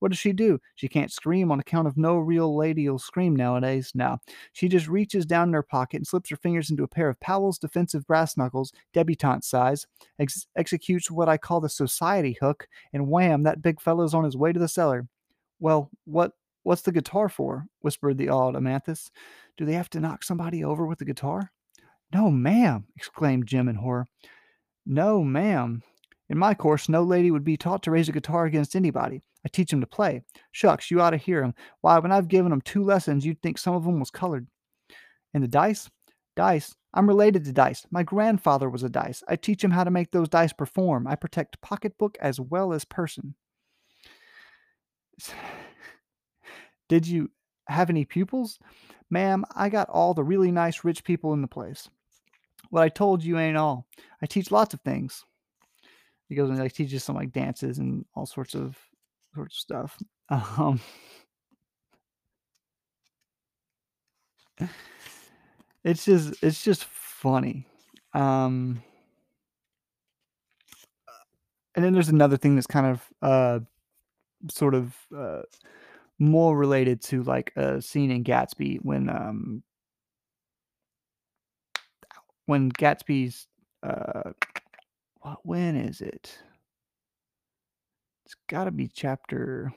What 0.00 0.10
does 0.10 0.18
she 0.18 0.32
do? 0.32 0.58
She 0.74 0.88
can't 0.88 1.12
scream 1.12 1.52
on 1.52 1.60
account 1.60 1.86
of 1.86 1.96
no 1.96 2.16
real 2.16 2.56
lady'll 2.56 2.98
scream 2.98 3.36
nowadays. 3.36 3.92
Now 3.94 4.18
She 4.52 4.68
just 4.68 4.88
reaches 4.88 5.24
down 5.24 5.48
in 5.48 5.54
her 5.54 5.62
pocket 5.62 5.98
and 5.98 6.06
slips 6.06 6.30
her 6.30 6.36
fingers 6.36 6.70
into 6.70 6.82
a 6.82 6.88
pair 6.88 7.08
of 7.08 7.20
Powell's 7.20 7.58
defensive 7.58 8.06
brass 8.06 8.36
knuckles, 8.36 8.72
debutante 8.92 9.44
size, 9.44 9.86
ex- 10.18 10.46
executes 10.56 11.10
what 11.10 11.28
I 11.28 11.36
call 11.36 11.60
the 11.60 11.68
society 11.68 12.36
hook, 12.40 12.66
and 12.92 13.08
wham, 13.08 13.44
that 13.44 13.62
big 13.62 13.80
fellow's 13.80 14.14
on 14.14 14.24
his 14.24 14.36
way 14.36 14.52
to 14.52 14.58
the 14.58 14.68
cellar. 14.68 15.06
Well, 15.60 15.90
what 16.04 16.32
what's 16.62 16.82
the 16.82 16.92
guitar 16.92 17.28
for? 17.28 17.66
whispered 17.80 18.18
the 18.18 18.30
awed 18.30 18.54
Amanthis. 18.54 19.10
Do 19.56 19.64
they 19.64 19.74
have 19.74 19.90
to 19.90 20.00
knock 20.00 20.24
somebody 20.24 20.64
over 20.64 20.86
with 20.86 20.98
the 20.98 21.04
guitar? 21.04 21.52
No, 22.12 22.30
ma'am, 22.30 22.86
exclaimed 22.96 23.46
Jim 23.46 23.68
in 23.68 23.76
horror. 23.76 24.06
No, 24.86 25.22
ma'am. 25.22 25.82
In 26.28 26.38
my 26.38 26.54
course, 26.54 26.88
no 26.88 27.02
lady 27.02 27.30
would 27.30 27.44
be 27.44 27.56
taught 27.56 27.82
to 27.82 27.90
raise 27.90 28.08
a 28.08 28.12
guitar 28.12 28.46
against 28.46 28.74
anybody. 28.74 29.22
I 29.44 29.48
teach 29.48 29.72
'em 29.72 29.80
to 29.80 29.86
play. 29.86 30.22
Shucks, 30.52 30.90
you 30.90 31.00
ought 31.00 31.10
to 31.10 31.16
hear 31.16 31.42
'em. 31.42 31.54
Why, 31.80 31.98
when 31.98 32.12
I've 32.12 32.28
given 32.28 32.52
'em 32.52 32.60
two 32.60 32.82
lessons, 32.84 33.24
you'd 33.24 33.40
think 33.42 33.58
some 33.58 33.74
of 33.74 33.86
'em 33.86 33.98
was 34.00 34.10
colored. 34.10 34.46
And 35.34 35.42
the 35.42 35.48
dice? 35.48 35.90
Dice. 36.36 36.74
I'm 36.94 37.06
related 37.08 37.44
to 37.44 37.52
dice. 37.52 37.86
My 37.90 38.02
grandfather 38.02 38.68
was 38.68 38.82
a 38.82 38.88
dice. 38.90 39.22
I 39.28 39.36
teach 39.36 39.64
'em 39.64 39.70
how 39.72 39.84
to 39.84 39.90
make 39.90 40.10
those 40.10 40.28
dice 40.28 40.52
perform. 40.52 41.06
I 41.06 41.14
protect 41.16 41.60
pocketbook 41.60 42.18
as 42.20 42.40
well 42.40 42.72
as 42.72 42.84
person. 42.84 43.34
Did 46.88 47.06
you 47.06 47.30
have 47.68 47.90
any 47.90 48.04
pupils? 48.04 48.58
Ma'am, 49.10 49.44
I 49.54 49.68
got 49.68 49.88
all 49.88 50.14
the 50.14 50.24
really 50.24 50.50
nice 50.52 50.84
rich 50.84 51.04
people 51.04 51.32
in 51.32 51.42
the 51.42 51.48
place. 51.48 51.88
What 52.70 52.82
I 52.82 52.88
told 52.88 53.24
you 53.24 53.38
ain't 53.38 53.56
all. 53.56 53.86
I 54.22 54.26
teach 54.26 54.50
lots 54.50 54.74
of 54.74 54.80
things. 54.82 55.24
He 56.28 56.34
goes 56.36 56.50
and 56.50 56.58
like 56.58 56.72
teaches 56.72 57.04
some 57.04 57.16
like 57.16 57.32
dances 57.32 57.78
and 57.78 58.04
all 58.14 58.26
sorts 58.26 58.54
of 58.54 58.78
sorts 59.34 59.56
of 59.56 59.60
stuff. 59.60 59.98
Um, 60.30 60.80
it's 65.84 66.04
just 66.04 66.34
it's 66.42 66.62
just 66.62 66.84
funny. 66.84 67.66
Um, 68.14 68.82
and 71.74 71.84
then 71.84 71.92
there's 71.92 72.08
another 72.08 72.36
thing 72.36 72.54
that's 72.54 72.66
kind 72.66 72.86
of 72.86 73.04
uh 73.22 73.60
sort 74.50 74.74
of 74.74 74.96
uh 75.16 75.42
more 76.18 76.56
related 76.56 77.02
to 77.02 77.22
like 77.24 77.52
a 77.56 77.82
scene 77.82 78.10
in 78.10 78.24
Gatsby 78.24 78.78
when 78.82 79.08
um 79.10 79.62
when 82.46 82.70
Gatsby's 82.70 83.46
uh 83.82 84.32
what 85.22 85.38
when 85.44 85.76
is 85.76 86.00
it? 86.00 86.38
It's 88.30 88.36
got 88.46 88.66
to 88.66 88.70
be 88.70 88.86
chapter 88.86 89.72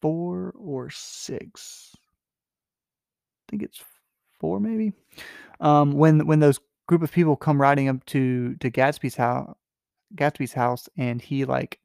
4 0.00 0.54
or 0.56 0.88
6. 0.88 1.92
I 1.94 2.00
think 3.50 3.62
it's 3.62 3.84
4 4.40 4.58
maybe. 4.58 4.94
Um 5.60 5.92
when 5.92 6.26
when 6.26 6.40
those 6.40 6.58
group 6.86 7.02
of 7.02 7.12
people 7.12 7.36
come 7.36 7.60
riding 7.60 7.90
up 7.90 8.02
to 8.06 8.56
to 8.56 8.70
Gatsby's 8.70 9.14
house 9.14 9.54
Gatsby's 10.16 10.54
house 10.54 10.88
and 10.96 11.20
he 11.20 11.44
like 11.44 11.80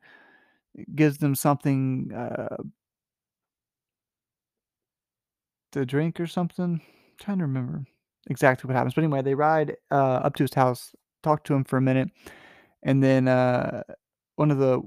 gives 0.95 1.17
them 1.17 1.35
something 1.35 2.13
uh 2.13 2.63
to 5.73 5.85
drink 5.85 6.21
or 6.21 6.27
something. 6.27 6.79
trying 7.19 7.39
to 7.39 7.43
remember 7.43 7.83
exactly 8.29 8.65
what 8.65 8.77
happens. 8.77 8.93
But 8.93 9.03
anyway, 9.03 9.23
they 9.23 9.35
ride 9.35 9.75
uh 9.91 10.21
up 10.23 10.35
to 10.35 10.43
his 10.45 10.53
house, 10.53 10.95
talk 11.21 11.43
to 11.43 11.53
him 11.53 11.65
for 11.65 11.75
a 11.75 11.81
minute, 11.81 12.11
and 12.81 13.03
then 13.03 13.27
uh 13.27 13.83
one 14.37 14.51
of 14.51 14.59
the 14.59 14.81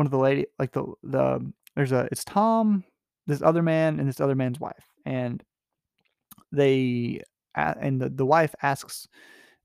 one 0.00 0.06
of 0.06 0.10
the 0.10 0.18
lady 0.18 0.46
like 0.58 0.72
the 0.72 0.84
the 1.02 1.52
there's 1.76 1.92
a 1.92 2.08
it's 2.10 2.24
Tom, 2.24 2.82
this 3.26 3.42
other 3.42 3.62
man, 3.62 4.00
and 4.00 4.08
this 4.08 4.20
other 4.20 4.34
man's 4.34 4.58
wife. 4.58 4.84
And 5.04 5.42
they 6.50 7.20
and 7.54 8.00
the, 8.00 8.08
the 8.08 8.24
wife 8.24 8.54
asks 8.62 9.06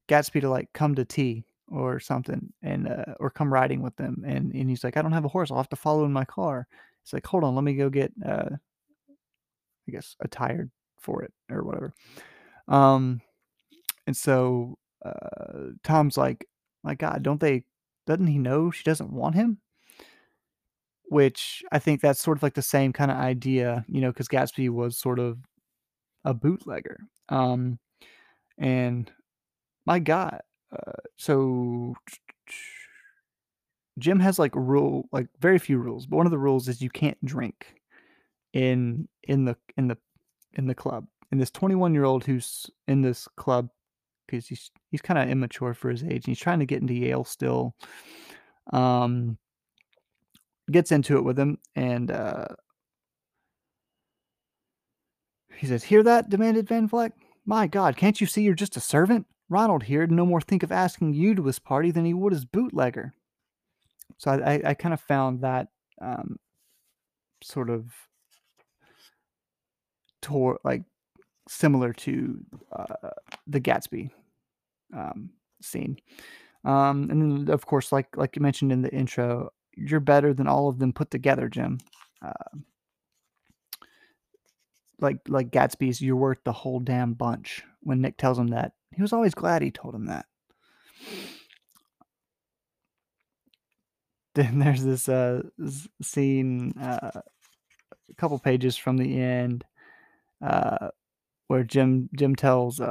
Gatsby 0.09 0.41
to 0.41 0.49
like 0.49 0.67
come 0.73 0.95
to 0.95 1.05
tea 1.05 1.45
or 1.69 1.99
something 1.99 2.51
and 2.61 2.87
uh, 2.87 3.15
or 3.19 3.29
come 3.29 3.53
riding 3.53 3.81
with 3.81 3.95
them 3.95 4.23
and 4.27 4.51
and 4.53 4.69
he's 4.69 4.83
like 4.83 4.97
I 4.97 5.01
don't 5.01 5.13
have 5.13 5.25
a 5.25 5.29
horse 5.29 5.51
I'll 5.51 5.57
have 5.57 5.69
to 5.69 5.75
follow 5.75 6.03
in 6.03 6.11
my 6.11 6.25
car. 6.25 6.67
It's 7.01 7.13
like 7.13 7.25
hold 7.25 7.43
on 7.45 7.55
let 7.55 7.63
me 7.63 7.75
go 7.75 7.89
get 7.89 8.11
uh 8.27 8.49
I 9.87 9.91
guess, 9.91 10.15
attired 10.19 10.71
for 10.99 11.23
it 11.23 11.33
or 11.49 11.63
whatever. 11.63 11.93
Um, 12.67 13.21
and 14.07 14.17
so 14.17 14.77
uh, 15.03 15.69
Tom's 15.83 16.17
like, 16.17 16.45
"My 16.83 16.95
God, 16.95 17.23
don't 17.23 17.39
they? 17.39 17.63
Doesn't 18.07 18.27
he 18.27 18.37
know 18.37 18.71
she 18.71 18.83
doesn't 18.83 19.11
want 19.11 19.35
him?" 19.35 19.59
Which 21.09 21.63
I 21.71 21.79
think 21.79 22.01
that's 22.01 22.21
sort 22.21 22.38
of 22.38 22.43
like 22.43 22.55
the 22.55 22.62
same 22.62 22.91
kind 22.91 23.12
of 23.12 23.17
idea, 23.17 23.85
you 23.88 24.01
know, 24.01 24.12
because 24.12 24.27
Gatsby 24.27 24.69
was 24.69 24.97
sort 24.97 25.19
of 25.19 25.38
a 26.24 26.33
bootlegger. 26.33 27.00
Um, 27.29 27.79
and 28.57 29.12
my 29.85 30.00
God, 30.00 30.41
uh, 30.71 30.93
so 31.17 31.95
Jim 34.00 34.19
has 34.19 34.39
like 34.39 34.55
rule, 34.55 35.07
like 35.12 35.27
very 35.39 35.59
few 35.59 35.77
rules, 35.77 36.05
but 36.05 36.17
one 36.17 36.25
of 36.25 36.31
the 36.31 36.38
rules 36.38 36.67
is 36.67 36.81
you 36.81 36.89
can't 36.89 37.24
drink 37.24 37.75
in 38.53 39.07
in 39.24 39.45
the 39.45 39.55
in 39.77 39.88
the 39.88 39.97
in 40.53 40.67
the 40.67 40.75
club. 40.75 41.05
And 41.31 41.39
this 41.39 41.51
21 41.51 41.93
year 41.93 42.05
old 42.05 42.24
who's 42.24 42.65
in 42.88 43.01
this 43.01 43.27
club 43.35 43.69
because 44.25 44.47
he's 44.47 44.71
he's 44.89 45.01
kind 45.01 45.19
of 45.19 45.29
immature 45.29 45.74
for 45.74 45.89
his 45.89 46.03
age 46.03 46.25
and 46.25 46.27
he's 46.27 46.39
trying 46.39 46.59
to 46.59 46.65
get 46.65 46.81
into 46.81 46.93
Yale 46.93 47.25
still. 47.25 47.75
Um, 48.74 49.38
gets 50.72 50.91
into 50.91 51.17
it 51.17 51.24
with 51.24 51.38
him 51.38 51.57
and 51.75 52.12
uh, 52.12 52.48
he 55.57 55.67
says, 55.67 55.84
"Hear 55.84 56.03
that?" 56.03 56.29
demanded 56.29 56.67
Van 56.67 56.89
Vleck. 56.89 57.12
"My 57.45 57.67
God, 57.67 57.98
can't 57.98 58.19
you 58.19 58.27
see 58.27 58.43
you're 58.43 58.53
just 58.53 58.77
a 58.77 58.81
servant? 58.81 59.25
Ronald 59.48 59.84
here'd 59.84 60.12
no 60.12 60.25
more 60.25 60.41
think 60.41 60.63
of 60.63 60.72
asking 60.72 61.13
you 61.13 61.36
to 61.36 61.45
his 61.45 61.60
party 61.60 61.91
than 61.91 62.05
he 62.05 62.13
would 62.13 62.34
his 62.34 62.45
bootlegger." 62.45 63.13
So 64.17 64.31
I, 64.31 64.53
I, 64.53 64.62
I 64.69 64.74
kind 64.74 64.93
of 64.93 65.01
found 65.01 65.41
that 65.41 65.67
um, 66.01 66.38
sort 67.41 67.69
of 67.69 67.91
tor- 70.22 70.60
like 70.63 70.84
similar 71.48 71.93
to 71.93 72.39
uh, 72.72 73.10
the 73.48 73.62
Gatsby 73.62 74.10
um, 74.93 75.29
scene. 75.62 75.98
Um, 76.63 77.10
and 77.12 77.48
then, 77.48 77.53
of 77.53 77.65
course, 77.65 77.91
like 77.91 78.17
like 78.17 78.36
you 78.36 78.41
mentioned 78.41 78.72
in 78.72 78.81
the 78.81 78.93
intro, 78.93 79.51
you're 79.75 80.00
better 80.00 80.34
than 80.34 80.48
all 80.48 80.70
of 80.70 80.79
them 80.79 80.94
put 80.94 81.12
together, 81.12 81.50
Jim. 81.50 81.79
Uh, 82.22 82.60
like 85.00 85.20
like 85.27 85.51
Gatsby's, 85.51 86.01
you're 86.01 86.15
worth 86.15 86.44
the 86.44 86.51
whole 86.51 86.79
damn 86.79 87.13
bunch. 87.13 87.63
When 87.82 88.01
Nick 88.01 88.17
tells 88.17 88.39
him 88.39 88.48
that, 88.48 88.74
he 88.96 89.01
was 89.01 89.13
always 89.13 89.34
glad 89.36 89.62
he 89.62 89.72
told 89.72 89.96
him 89.96 90.05
that. 90.08 90.25
Then 94.36 94.60
there's 94.60 94.84
this 94.84 95.08
uh, 95.08 95.44
scene, 96.01 96.74
uh, 96.77 97.22
a 98.10 98.15
couple 98.17 98.38
pages 98.38 98.75
from 98.75 98.98
the 98.98 99.17
end, 99.17 99.63
uh, 100.46 100.89
where 101.48 101.63
Jim 101.63 102.10
Jim 102.13 102.36
tells 102.36 102.82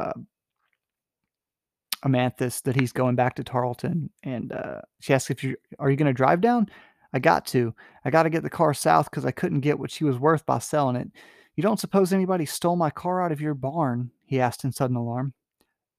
Amanthis 2.05 2.63
that 2.63 2.77
he's 2.77 2.93
going 2.93 3.17
back 3.17 3.35
to 3.37 3.45
Tarleton, 3.45 4.11
and 4.23 4.53
uh, 4.53 4.81
she 5.01 5.15
asks 5.15 5.31
if 5.31 5.43
you 5.43 5.57
are 5.79 5.91
you 5.91 5.97
going 5.97 6.07
to 6.07 6.13
drive 6.13 6.41
down. 6.41 6.69
I 7.13 7.19
got 7.19 7.47
to. 7.47 7.75
I 8.05 8.11
got 8.11 8.25
to 8.25 8.31
get 8.31 8.43
the 8.43 8.51
car 8.51 8.75
south 8.75 9.11
because 9.11 9.25
I 9.25 9.31
couldn't 9.31 9.61
get 9.61 9.79
what 9.79 9.91
she 9.91 10.05
was 10.05 10.19
worth 10.19 10.45
by 10.45 10.59
selling 10.59 10.97
it. 10.97 11.09
You 11.55 11.63
don't 11.63 11.79
suppose 11.79 12.13
anybody 12.13 12.45
stole 12.45 12.77
my 12.77 12.91
car 12.91 13.23
out 13.23 13.33
of 13.33 13.41
your 13.41 13.55
barn? 13.55 14.11
He 14.27 14.41
asked 14.41 14.65
in 14.65 14.73
sudden 14.73 14.97
alarm. 14.97 15.33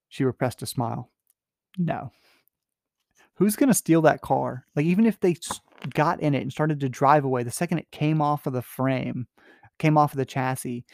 She 0.09 0.24
repressed 0.24 0.62
a 0.62 0.65
smile. 0.65 1.09
No. 1.77 2.12
Who's 3.35 3.55
going 3.55 3.69
to 3.69 3.74
steal 3.74 4.01
that 4.03 4.21
car? 4.21 4.65
Like, 4.75 4.85
even 4.85 5.05
if 5.05 5.19
they 5.19 5.35
got 5.93 6.21
in 6.21 6.35
it 6.35 6.41
and 6.41 6.51
started 6.51 6.79
to 6.81 6.89
drive 6.89 7.25
away, 7.25 7.43
the 7.43 7.51
second 7.51 7.79
it 7.79 7.91
came 7.91 8.21
off 8.21 8.45
of 8.45 8.53
the 8.53 8.62
frame, 8.62 9.27
came 9.79 9.97
off 9.97 10.13
of 10.13 10.17
the 10.17 10.25
chassis, 10.25 10.85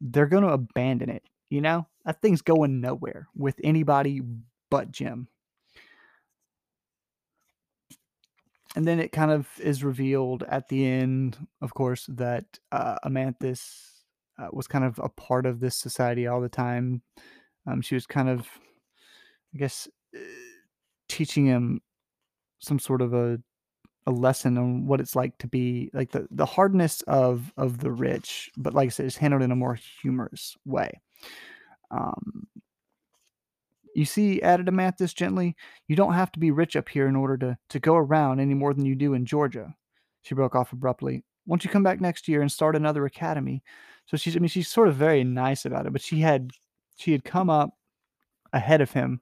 they're 0.00 0.26
going 0.26 0.42
to 0.42 0.52
abandon 0.52 1.10
it. 1.10 1.22
You 1.48 1.60
know, 1.60 1.86
that 2.04 2.20
thing's 2.20 2.42
going 2.42 2.80
nowhere 2.80 3.28
with 3.34 3.56
anybody 3.62 4.20
but 4.70 4.90
Jim. 4.90 5.28
And 8.74 8.86
then 8.86 9.00
it 9.00 9.12
kind 9.12 9.30
of 9.30 9.48
is 9.58 9.82
revealed 9.82 10.44
at 10.48 10.68
the 10.68 10.86
end, 10.86 11.38
of 11.62 11.72
course, 11.72 12.06
that 12.10 12.44
uh, 12.72 12.96
Amanthis 13.04 13.86
uh, 14.38 14.48
was 14.52 14.66
kind 14.66 14.84
of 14.84 14.98
a 15.02 15.08
part 15.08 15.46
of 15.46 15.60
this 15.60 15.76
society 15.76 16.26
all 16.26 16.42
the 16.42 16.48
time. 16.48 17.00
Um, 17.66 17.80
she 17.80 17.94
was 17.94 18.06
kind 18.06 18.28
of, 18.28 18.40
I 19.54 19.58
guess, 19.58 19.88
uh, 20.14 20.18
teaching 21.08 21.46
him 21.46 21.80
some 22.58 22.78
sort 22.78 23.02
of 23.02 23.14
a 23.14 23.38
a 24.06 24.12
lesson 24.12 24.56
on 24.56 24.86
what 24.86 25.00
it's 25.00 25.16
like 25.16 25.36
to 25.38 25.48
be 25.48 25.90
like 25.92 26.12
the 26.12 26.28
the 26.30 26.46
hardness 26.46 27.02
of 27.02 27.52
of 27.56 27.78
the 27.78 27.90
rich, 27.90 28.50
but 28.56 28.72
like 28.72 28.86
I 28.86 28.90
said, 28.90 29.06
it's 29.06 29.16
handled 29.16 29.42
in 29.42 29.50
a 29.50 29.56
more 29.56 29.78
humorous 30.00 30.56
way. 30.64 31.00
Um, 31.90 32.46
you 33.94 34.04
see, 34.04 34.42
added 34.42 34.66
Amanthis 34.66 35.14
gently, 35.14 35.56
you 35.88 35.96
don't 35.96 36.12
have 36.12 36.30
to 36.32 36.38
be 36.38 36.50
rich 36.50 36.76
up 36.76 36.88
here 36.88 37.06
in 37.06 37.16
order 37.16 37.36
to 37.38 37.58
to 37.70 37.80
go 37.80 37.96
around 37.96 38.40
any 38.40 38.54
more 38.54 38.74
than 38.74 38.84
you 38.84 38.94
do 38.94 39.14
in 39.14 39.24
Georgia. 39.24 39.74
She 40.22 40.34
broke 40.34 40.54
off 40.54 40.72
abruptly. 40.72 41.24
Won't 41.46 41.64
you 41.64 41.70
come 41.70 41.82
back 41.82 42.00
next 42.00 42.28
year 42.28 42.42
and 42.42 42.50
start 42.50 42.76
another 42.76 43.06
academy? 43.06 43.62
So 44.06 44.16
she's, 44.16 44.36
I 44.36 44.40
mean, 44.40 44.48
she's 44.48 44.68
sort 44.68 44.88
of 44.88 44.96
very 44.96 45.24
nice 45.24 45.64
about 45.64 45.86
it, 45.86 45.92
but 45.92 46.02
she 46.02 46.20
had 46.20 46.50
she 46.96 47.12
had 47.12 47.24
come 47.24 47.48
up 47.48 47.70
ahead 48.52 48.80
of 48.80 48.92
him 48.92 49.20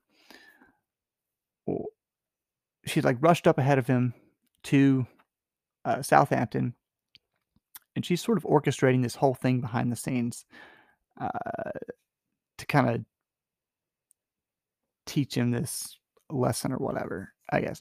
she 2.86 3.00
like 3.00 3.16
rushed 3.20 3.46
up 3.46 3.58
ahead 3.58 3.78
of 3.78 3.86
him 3.86 4.14
to 4.64 5.06
uh, 5.84 6.02
Southampton, 6.02 6.74
and 7.96 8.04
she's 8.04 8.22
sort 8.22 8.38
of 8.38 8.44
orchestrating 8.44 9.02
this 9.02 9.16
whole 9.16 9.34
thing 9.34 9.60
behind 9.60 9.90
the 9.90 9.96
scenes 9.96 10.44
uh, 11.20 11.70
to 12.58 12.66
kind 12.66 12.90
of 12.90 13.04
teach 15.06 15.36
him 15.36 15.50
this 15.50 15.98
lesson 16.30 16.72
or 16.72 16.78
whatever. 16.78 17.32
I 17.50 17.60
guess 17.60 17.80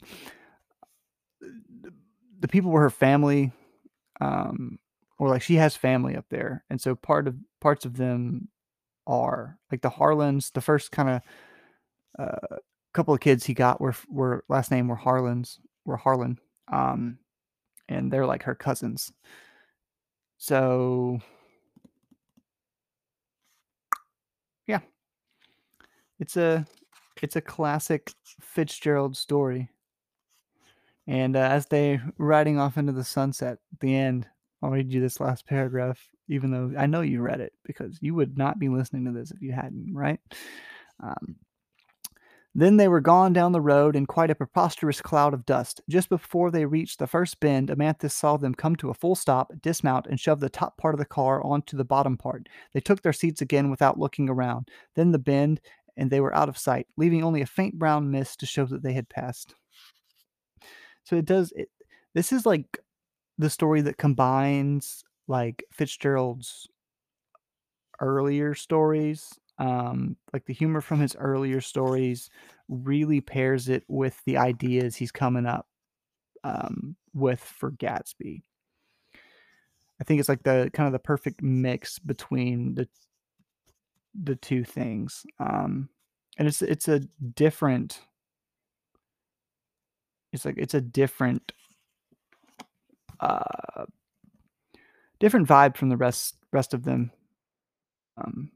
the 2.39 2.47
people 2.47 2.71
were 2.71 2.81
her 2.81 2.89
family, 2.89 3.51
um, 4.21 4.79
or 5.17 5.29
like 5.29 5.41
she 5.41 5.55
has 5.55 5.75
family 5.75 6.15
up 6.15 6.25
there, 6.29 6.63
and 6.69 6.79
so 6.79 6.95
part 6.95 7.27
of 7.27 7.35
parts 7.61 7.85
of 7.85 7.97
them 7.97 8.49
are 9.07 9.57
like 9.71 9.81
the 9.81 9.89
Harlans. 9.89 10.51
The 10.51 10.61
first 10.61 10.91
kind 10.91 11.09
of 11.09 11.21
uh, 12.19 12.57
couple 12.93 13.13
of 13.13 13.19
kids 13.19 13.45
he 13.45 13.53
got 13.53 13.81
were 13.81 13.95
were 14.09 14.43
last 14.49 14.71
name 14.71 14.87
were 14.87 14.95
Harlan's 14.95 15.59
were 15.85 15.97
Harlan, 15.97 16.37
um, 16.71 17.17
and 17.89 18.11
they're 18.11 18.27
like 18.27 18.43
her 18.43 18.55
cousins. 18.55 19.11
So 20.37 21.19
yeah, 24.67 24.79
it's 26.23 26.37
a 26.37 26.65
it's 27.21 27.35
a 27.35 27.41
classic 27.41 28.13
Fitzgerald 28.39 29.17
story. 29.17 29.69
And 31.05 31.35
uh, 31.35 31.39
as 31.41 31.65
they 31.65 31.99
riding 32.17 32.57
off 32.57 32.77
into 32.77 32.93
the 32.93 33.03
sunset 33.03 33.57
at 33.73 33.79
the 33.81 33.93
end, 33.93 34.25
I'll 34.61 34.69
read 34.69 34.93
you 34.93 35.01
this 35.01 35.19
last 35.19 35.45
paragraph, 35.45 35.99
even 36.29 36.49
though 36.49 36.79
I 36.79 36.85
know 36.85 37.01
you 37.01 37.21
read 37.21 37.41
it 37.41 37.51
because 37.65 37.99
you 38.01 38.15
would 38.15 38.37
not 38.37 38.57
be 38.57 38.69
listening 38.69 39.03
to 39.03 39.11
this 39.11 39.31
if 39.31 39.41
you 39.41 39.51
hadn't, 39.51 39.93
right? 39.93 40.21
Um, 41.01 41.35
then 42.55 42.77
they 42.77 42.87
were 42.87 43.01
gone 43.01 43.33
down 43.33 43.51
the 43.51 43.61
road 43.61 43.95
in 43.95 44.05
quite 44.05 44.29
a 44.29 44.35
preposterous 44.35 45.01
cloud 45.01 45.33
of 45.33 45.45
dust. 45.45 45.81
Just 45.89 46.07
before 46.07 46.51
they 46.51 46.65
reached 46.65 46.99
the 46.99 47.07
first 47.07 47.39
bend, 47.39 47.69
Amanthis 47.69 48.11
saw 48.11 48.37
them 48.37 48.53
come 48.53 48.75
to 48.75 48.91
a 48.91 48.93
full 48.93 49.15
stop, 49.15 49.51
dismount, 49.61 50.05
and 50.05 50.19
shove 50.19 50.39
the 50.39 50.49
top 50.49 50.77
part 50.77 50.93
of 50.93 50.99
the 50.99 51.05
car 51.05 51.43
onto 51.43 51.75
the 51.75 51.83
bottom 51.83 52.15
part. 52.15 52.47
They 52.73 52.79
took 52.79 53.01
their 53.01 53.13
seats 53.13 53.41
again 53.41 53.71
without 53.71 53.99
looking 53.99 54.29
around. 54.29 54.69
Then 54.93 55.11
the 55.11 55.19
bend, 55.19 55.61
and 55.97 56.09
they 56.09 56.19
were 56.19 56.35
out 56.35 56.49
of 56.49 56.57
sight, 56.57 56.87
leaving 56.97 57.23
only 57.23 57.41
a 57.41 57.45
faint 57.45 57.77
brown 57.77 58.11
mist 58.11 58.39
to 58.39 58.45
show 58.45 58.65
that 58.65 58.83
they 58.83 58.93
had 58.93 59.09
passed. 59.09 59.55
So 61.03 61.15
it 61.15 61.25
does. 61.25 61.51
It, 61.55 61.69
this 62.13 62.31
is 62.31 62.45
like 62.45 62.79
the 63.37 63.49
story 63.49 63.81
that 63.81 63.97
combines 63.97 65.03
like 65.27 65.63
Fitzgerald's 65.71 66.67
earlier 67.99 68.53
stories 68.53 69.39
um, 69.59 70.17
like 70.31 70.45
the 70.45 70.53
humor 70.53 70.81
from 70.81 70.99
his 70.99 71.15
earlier 71.15 71.61
stories 71.61 72.29
really 72.67 73.21
pairs 73.21 73.69
it 73.69 73.83
with 73.87 74.19
the 74.25 74.37
ideas 74.37 74.95
he's 74.95 75.11
coming 75.11 75.45
up 75.45 75.67
um, 76.43 76.95
with 77.13 77.39
for 77.39 77.71
Gatsby. 77.71 78.41
I 80.01 80.03
think 80.03 80.19
it's 80.19 80.29
like 80.29 80.43
the 80.43 80.69
kind 80.73 80.87
of 80.87 80.93
the 80.93 80.99
perfect 80.99 81.41
mix 81.41 81.99
between 81.99 82.73
the 82.73 82.87
the 84.21 84.35
two 84.35 84.63
things. 84.63 85.25
Um, 85.39 85.89
and 86.37 86.47
it's 86.47 86.61
it's 86.61 86.87
a 86.87 86.99
different 86.99 88.01
it's 90.31 90.45
like 90.45 90.55
it's 90.57 90.73
a 90.73 90.81
different 90.81 91.51
uh 93.19 93.85
different 95.19 95.47
vibe 95.47 95.77
from 95.77 95.89
the 95.89 95.97
rest 95.97 96.35
rest 96.51 96.73
of 96.73 96.83
them. 96.83 97.11
Um, 98.17 98.51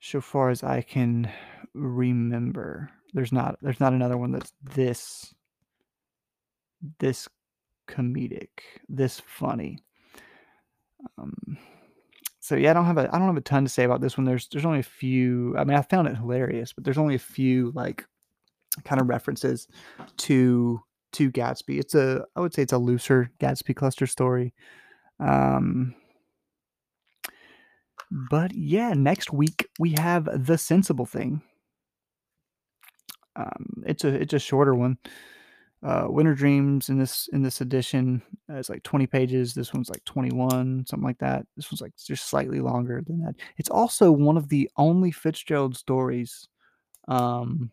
so 0.00 0.20
far 0.20 0.50
as 0.50 0.62
I 0.62 0.80
can 0.80 1.30
remember. 1.74 2.90
There's 3.14 3.32
not 3.32 3.58
there's 3.62 3.80
not 3.80 3.92
another 3.92 4.16
one 4.16 4.32
that's 4.32 4.52
this 4.62 5.34
this 6.98 7.28
comedic, 7.88 8.48
this 8.88 9.20
funny. 9.20 9.78
Um, 11.18 11.58
so 12.48 12.56
yeah, 12.56 12.70
I 12.70 12.72
don't 12.72 12.86
have 12.86 12.96
a 12.96 13.14
I 13.14 13.18
don't 13.18 13.26
have 13.26 13.36
a 13.36 13.42
ton 13.42 13.64
to 13.64 13.68
say 13.68 13.84
about 13.84 14.00
this 14.00 14.16
one. 14.16 14.24
There's 14.24 14.48
there's 14.48 14.64
only 14.64 14.78
a 14.78 14.82
few. 14.82 15.54
I 15.58 15.64
mean, 15.64 15.76
I 15.76 15.82
found 15.82 16.08
it 16.08 16.16
hilarious, 16.16 16.72
but 16.72 16.82
there's 16.82 16.96
only 16.96 17.14
a 17.14 17.18
few 17.18 17.72
like 17.74 18.06
kind 18.86 19.02
of 19.02 19.10
references 19.10 19.68
to 20.16 20.80
to 21.12 21.30
Gatsby. 21.30 21.78
It's 21.78 21.94
a 21.94 22.24
I 22.34 22.40
would 22.40 22.54
say 22.54 22.62
it's 22.62 22.72
a 22.72 22.78
looser 22.78 23.30
Gatsby 23.38 23.76
cluster 23.76 24.06
story. 24.06 24.54
Um, 25.20 25.94
but 28.10 28.54
yeah, 28.54 28.94
next 28.94 29.30
week 29.30 29.68
we 29.78 29.94
have 29.98 30.26
the 30.46 30.56
sensible 30.56 31.04
thing. 31.04 31.42
Um, 33.36 33.82
it's 33.84 34.04
a 34.04 34.22
it's 34.22 34.32
a 34.32 34.38
shorter 34.38 34.74
one. 34.74 34.96
Uh, 35.82 36.06
Winter 36.08 36.34
Dreams 36.34 36.88
in 36.88 36.98
this 36.98 37.28
in 37.32 37.42
this 37.42 37.60
edition 37.60 38.20
uh, 38.50 38.56
is 38.56 38.68
like 38.68 38.82
20 38.82 39.06
pages. 39.06 39.54
This 39.54 39.72
one's 39.72 39.88
like 39.88 40.04
21, 40.04 40.86
something 40.86 41.06
like 41.06 41.18
that. 41.18 41.46
This 41.56 41.70
one's 41.70 41.80
like 41.80 41.92
just 41.96 42.28
slightly 42.28 42.60
longer 42.60 43.00
than 43.06 43.20
that. 43.20 43.36
It's 43.58 43.70
also 43.70 44.10
one 44.10 44.36
of 44.36 44.48
the 44.48 44.68
only 44.76 45.12
Fitzgerald 45.12 45.76
stories, 45.76 46.48
um, 47.06 47.70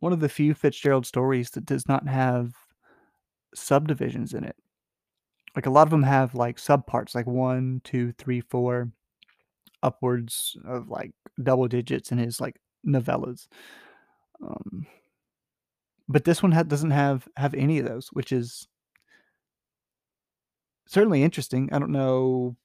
one 0.00 0.12
of 0.12 0.20
the 0.20 0.28
few 0.28 0.52
Fitzgerald 0.52 1.06
stories 1.06 1.50
that 1.50 1.64
does 1.64 1.88
not 1.88 2.06
have 2.06 2.52
subdivisions 3.54 4.34
in 4.34 4.44
it. 4.44 4.56
Like 5.54 5.64
a 5.64 5.70
lot 5.70 5.86
of 5.86 5.90
them 5.90 6.02
have 6.02 6.34
like 6.34 6.58
subparts, 6.58 7.14
like 7.14 7.26
one, 7.26 7.80
two, 7.82 8.12
three, 8.12 8.42
four, 8.42 8.90
upwards 9.82 10.54
of 10.66 10.88
like 10.90 11.12
double 11.42 11.66
digits 11.66 12.12
in 12.12 12.18
his 12.18 12.42
like 12.42 12.56
novellas. 12.86 13.48
Um, 14.42 14.86
but 16.08 16.24
this 16.24 16.42
one 16.42 16.52
ha- 16.52 16.62
doesn't 16.62 16.90
have 16.90 17.28
have 17.36 17.54
any 17.54 17.78
of 17.78 17.86
those, 17.86 18.08
which 18.12 18.32
is 18.32 18.68
certainly 20.86 21.22
interesting. 21.22 21.68
I 21.72 21.78
don't 21.78 21.92
know 21.92 22.56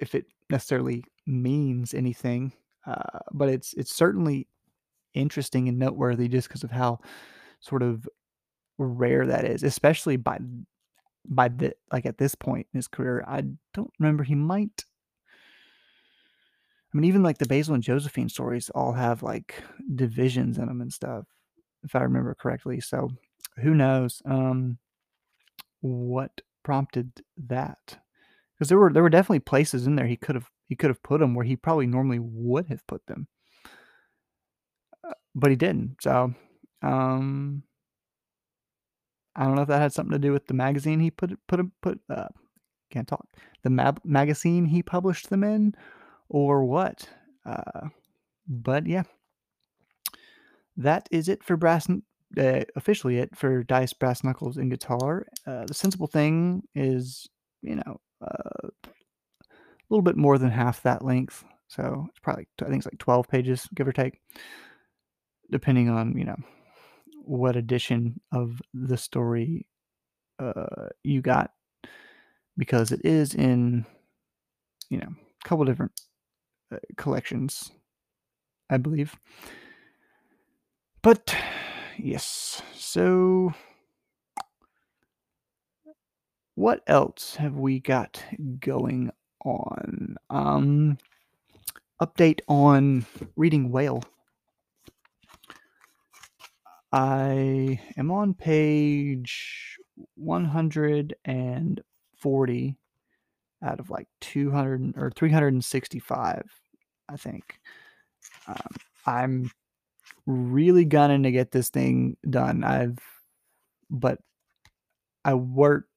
if 0.00 0.14
it 0.14 0.26
necessarily 0.50 1.04
means 1.26 1.94
anything, 1.94 2.52
uh, 2.86 3.20
but 3.32 3.48
it's 3.48 3.72
it's 3.74 3.94
certainly 3.94 4.48
interesting 5.14 5.68
and 5.68 5.78
noteworthy 5.78 6.28
just 6.28 6.48
because 6.48 6.64
of 6.64 6.70
how 6.70 7.00
sort 7.60 7.82
of 7.82 8.06
rare 8.78 9.26
that 9.26 9.44
is, 9.44 9.62
especially 9.62 10.16
by 10.16 10.38
by 11.28 11.48
the 11.48 11.74
like 11.92 12.06
at 12.06 12.18
this 12.18 12.34
point 12.34 12.66
in 12.72 12.78
his 12.78 12.88
career. 12.88 13.24
I 13.26 13.42
don't 13.74 13.92
remember 13.98 14.24
he 14.24 14.34
might. 14.34 14.84
I 16.92 16.96
mean, 16.96 17.04
even 17.04 17.22
like 17.22 17.38
the 17.38 17.46
Basil 17.46 17.74
and 17.74 17.82
Josephine 17.82 18.28
stories 18.28 18.70
all 18.70 18.92
have 18.92 19.22
like 19.22 19.62
divisions 19.94 20.56
in 20.58 20.66
them 20.66 20.80
and 20.80 20.92
stuff, 20.92 21.26
if 21.86 21.94
I 21.94 22.02
remember 22.02 22.34
correctly. 22.34 22.80
So 22.80 23.10
who 23.62 23.74
knows 23.74 24.20
um, 24.26 24.78
what 25.80 26.42
prompted 26.62 27.22
that? 27.48 27.98
Because 28.54 28.68
there 28.68 28.78
were 28.78 28.92
there 28.92 29.02
were 29.02 29.10
definitely 29.10 29.40
places 29.40 29.86
in 29.86 29.96
there 29.96 30.06
he 30.06 30.16
could 30.16 30.34
have 30.34 30.50
he 30.68 30.76
could 30.76 30.90
have 30.90 31.02
put 31.02 31.20
them 31.20 31.34
where 31.34 31.44
he 31.44 31.56
probably 31.56 31.86
normally 31.86 32.18
would 32.18 32.66
have 32.66 32.86
put 32.86 33.06
them, 33.06 33.28
uh, 35.04 35.12
but 35.34 35.50
he 35.50 35.56
didn't. 35.56 35.96
So 36.00 36.34
um, 36.82 37.62
I 39.34 39.44
don't 39.44 39.54
know 39.54 39.62
if 39.62 39.68
that 39.68 39.80
had 39.80 39.92
something 39.92 40.12
to 40.12 40.18
do 40.18 40.32
with 40.32 40.46
the 40.46 40.54
magazine 40.54 41.00
he 41.00 41.10
put 41.10 41.38
put 41.46 41.60
put 41.82 42.00
uh, 42.10 42.28
can't 42.90 43.06
talk 43.06 43.26
the 43.62 43.70
mag- 43.70 44.04
magazine 44.04 44.64
he 44.64 44.82
published 44.82 45.28
them 45.28 45.44
in, 45.44 45.74
or 46.28 46.64
what. 46.64 47.08
Uh, 47.44 47.88
but 48.48 48.86
yeah, 48.86 49.02
that 50.76 51.08
is 51.10 51.28
it 51.28 51.42
for 51.42 51.56
brass. 51.56 51.88
Uh, 52.36 52.64
officially, 52.74 53.18
it 53.18 53.36
for 53.36 53.62
dice, 53.62 53.92
brass 53.92 54.24
knuckles, 54.24 54.56
and 54.56 54.70
guitar. 54.70 55.26
Uh, 55.46 55.64
the 55.66 55.74
sensible 55.74 56.08
thing 56.08 56.62
is, 56.74 57.28
you 57.62 57.76
know, 57.76 58.00
uh, 58.20 58.68
a 58.68 59.88
little 59.88 60.02
bit 60.02 60.16
more 60.16 60.36
than 60.38 60.50
half 60.50 60.82
that 60.82 61.04
length. 61.04 61.44
So 61.68 62.06
it's 62.10 62.18
probably 62.20 62.46
I 62.60 62.64
think 62.66 62.78
it's 62.78 62.86
like 62.86 62.98
twelve 62.98 63.28
pages, 63.28 63.68
give 63.74 63.88
or 63.88 63.92
take, 63.92 64.20
depending 65.50 65.88
on 65.88 66.16
you 66.16 66.24
know 66.24 66.36
what 67.24 67.56
edition 67.56 68.20
of 68.32 68.60
the 68.74 68.96
story 68.96 69.66
uh, 70.38 70.88
you 71.02 71.22
got, 71.22 71.52
because 72.56 72.92
it 72.92 73.00
is 73.04 73.34
in 73.34 73.84
you 74.90 74.98
know 74.98 75.08
a 75.08 75.48
couple 75.48 75.64
different 75.64 75.92
uh, 76.72 76.78
collections, 76.96 77.70
I 78.70 78.76
believe. 78.76 79.14
But 81.06 81.30
yes, 81.96 82.60
so 82.74 83.54
what 86.56 86.82
else 86.88 87.36
have 87.36 87.54
we 87.54 87.78
got 87.78 88.24
going 88.58 89.12
on? 89.44 90.16
Um, 90.30 90.98
update 92.02 92.40
on 92.48 93.06
reading 93.36 93.70
Whale. 93.70 94.02
I 96.90 97.78
am 97.96 98.10
on 98.10 98.34
page 98.34 99.78
140 100.16 102.76
out 103.62 103.78
of 103.78 103.90
like 103.90 104.08
200 104.22 104.94
or 104.96 105.12
365, 105.12 106.50
I 107.08 107.16
think. 107.16 107.60
Um, 108.48 108.74
I'm 109.06 109.52
really 110.26 110.84
gunning 110.84 111.22
to 111.22 111.30
get 111.30 111.52
this 111.52 111.68
thing 111.68 112.16
done. 112.28 112.64
I've, 112.64 112.98
but 113.90 114.18
I 115.24 115.34
worked 115.34 115.88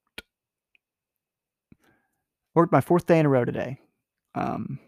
worked 2.55 2.71
my 2.71 2.81
fourth 2.81 3.05
day 3.05 3.19
in 3.19 3.25
a 3.25 3.29
row 3.29 3.45
today. 3.45 3.79
Um, 4.35 4.79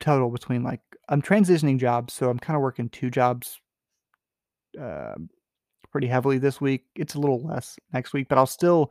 total 0.00 0.30
between 0.30 0.62
like 0.62 0.80
I'm 1.08 1.22
transitioning 1.22 1.78
jobs, 1.78 2.14
so 2.14 2.30
I'm 2.30 2.38
kind 2.38 2.56
of 2.56 2.62
working 2.62 2.88
two 2.88 3.10
jobs 3.10 3.60
uh, 4.80 5.14
pretty 5.90 6.06
heavily 6.06 6.38
this 6.38 6.60
week. 6.60 6.84
It's 6.94 7.14
a 7.14 7.20
little 7.20 7.42
less 7.42 7.78
next 7.92 8.12
week, 8.12 8.28
but 8.28 8.38
I'll 8.38 8.46
still 8.46 8.90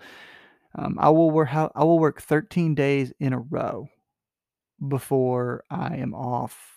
um, 0.78 0.98
I 1.00 1.10
will 1.10 1.32
work 1.32 1.50
I 1.54 1.84
will 1.84 2.00
work 2.00 2.22
13 2.22 2.76
days 2.76 3.14
in 3.20 3.34
a 3.34 3.40
row 3.40 3.88
before 4.88 5.64
I 5.70 5.96
am 5.96 6.14
off 6.14 6.75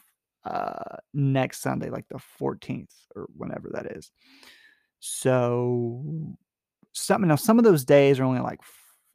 uh, 0.48 0.96
next 1.12 1.60
Sunday, 1.60 1.90
like 1.90 2.08
the 2.08 2.20
14th 2.40 2.92
or 3.14 3.26
whenever 3.36 3.70
that 3.72 3.86
is. 3.96 4.10
So 5.00 6.02
something 6.92 7.28
now 7.28 7.36
some 7.36 7.58
of 7.58 7.64
those 7.64 7.84
days 7.84 8.18
are 8.18 8.24
only 8.24 8.40
like 8.40 8.60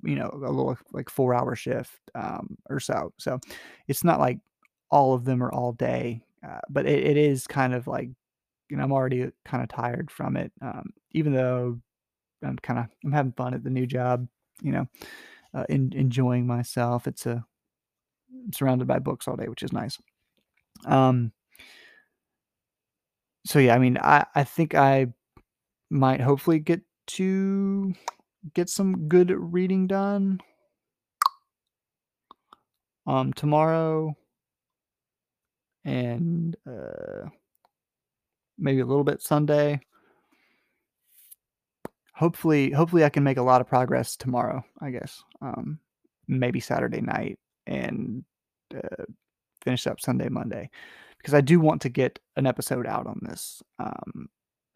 you 0.04 0.16
know 0.16 0.30
a 0.34 0.52
little 0.52 0.78
like 0.92 1.10
four 1.10 1.34
hour 1.34 1.56
shift 1.56 2.00
um, 2.16 2.58
or 2.70 2.80
so. 2.80 3.14
So 3.18 3.40
it's 3.88 4.04
not 4.04 4.20
like 4.20 4.40
all 4.92 5.14
of 5.14 5.26
them 5.26 5.44
are 5.44 5.52
all 5.52 5.74
day, 5.74 6.22
uh, 6.48 6.60
but 6.70 6.86
it, 6.86 7.04
it 7.06 7.18
is 7.18 7.48
kind 7.48 7.74
of 7.74 7.88
like 7.88 8.10
you 8.70 8.78
know 8.78 8.84
I'm 8.84 8.94
already 8.94 9.32
kind 9.46 9.64
of 9.64 9.70
tired 9.70 10.12
from 10.12 10.38
it. 10.38 10.52
Um, 10.62 10.92
even 11.12 11.34
though 11.34 11.80
I'm 12.44 12.58
kind 12.58 12.80
of 12.80 12.86
I'm 13.04 13.12
having 13.12 13.34
fun 13.34 13.54
at 13.54 13.64
the 13.64 13.70
new 13.70 13.88
job, 13.88 14.28
you 14.62 14.72
know, 14.72 14.88
uh, 15.54 15.66
in, 15.70 15.92
enjoying 15.94 16.46
myself. 16.46 17.08
It's 17.08 17.26
a 17.26 17.44
I'm 18.46 18.54
surrounded 18.54 18.88
by 18.88 19.00
books 19.00 19.28
all 19.28 19.36
day, 19.36 19.48
which 19.48 19.64
is 19.64 19.74
nice. 19.74 19.98
Um, 20.86 21.32
so 23.46 23.60
yeah, 23.60 23.76
I 23.76 23.80
mean, 23.80 23.98
I 23.98 24.26
I 24.36 24.44
think 24.44 24.76
I 24.76 25.08
might 25.90 26.22
hopefully 26.22 26.60
get 26.60 26.82
to 27.06 27.94
get 28.54 28.70
some 28.70 29.08
good 29.08 29.32
reading 29.32 29.88
done 29.88 30.40
um 33.08 33.34
tomorrow 33.34 34.14
and 35.86 36.56
uh 36.66 37.28
maybe 38.58 38.80
a 38.80 38.86
little 38.86 39.04
bit 39.04 39.22
Sunday. 39.22 39.80
Hopefully 42.16 42.72
hopefully 42.72 43.04
I 43.04 43.10
can 43.10 43.24
make 43.24 43.38
a 43.38 43.42
lot 43.44 43.62
of 43.62 43.68
progress 43.68 44.16
tomorrow, 44.16 44.64
I 44.82 44.92
guess. 44.92 45.24
Um 45.42 45.80
maybe 46.28 46.60
Saturday 46.60 47.02
night 47.02 47.38
and 47.68 48.24
uh, 48.74 49.04
finish 49.64 49.88
up 49.88 50.00
Sunday 50.00 50.30
Monday 50.30 50.70
because 51.18 51.34
I 51.34 51.42
do 51.42 51.60
want 51.60 51.82
to 51.84 51.90
get 51.90 52.20
an 52.36 52.46
episode 52.46 52.88
out 52.88 53.08
on 53.08 53.20
this. 53.24 53.62
Um 53.80 54.30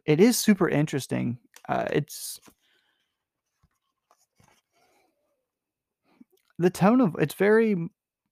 it 0.05 0.19
is 0.19 0.37
super 0.37 0.69
interesting. 0.69 1.37
Uh 1.67 1.87
it's 1.91 2.39
the 6.59 6.69
tone 6.69 7.01
of 7.01 7.15
it's 7.19 7.35
very 7.35 7.75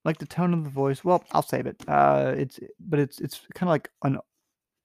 like 0.05 0.19
the 0.19 0.25
tone 0.25 0.53
of 0.53 0.63
the 0.63 0.69
voice. 0.69 1.03
Well, 1.03 1.23
I'll 1.31 1.41
save 1.41 1.65
it. 1.65 1.83
Uh, 1.87 2.33
it's 2.37 2.59
but 2.79 2.99
it's 2.99 3.19
it's 3.19 3.41
kind 3.55 3.67
of 3.67 3.71
like 3.71 3.89
an 4.03 4.19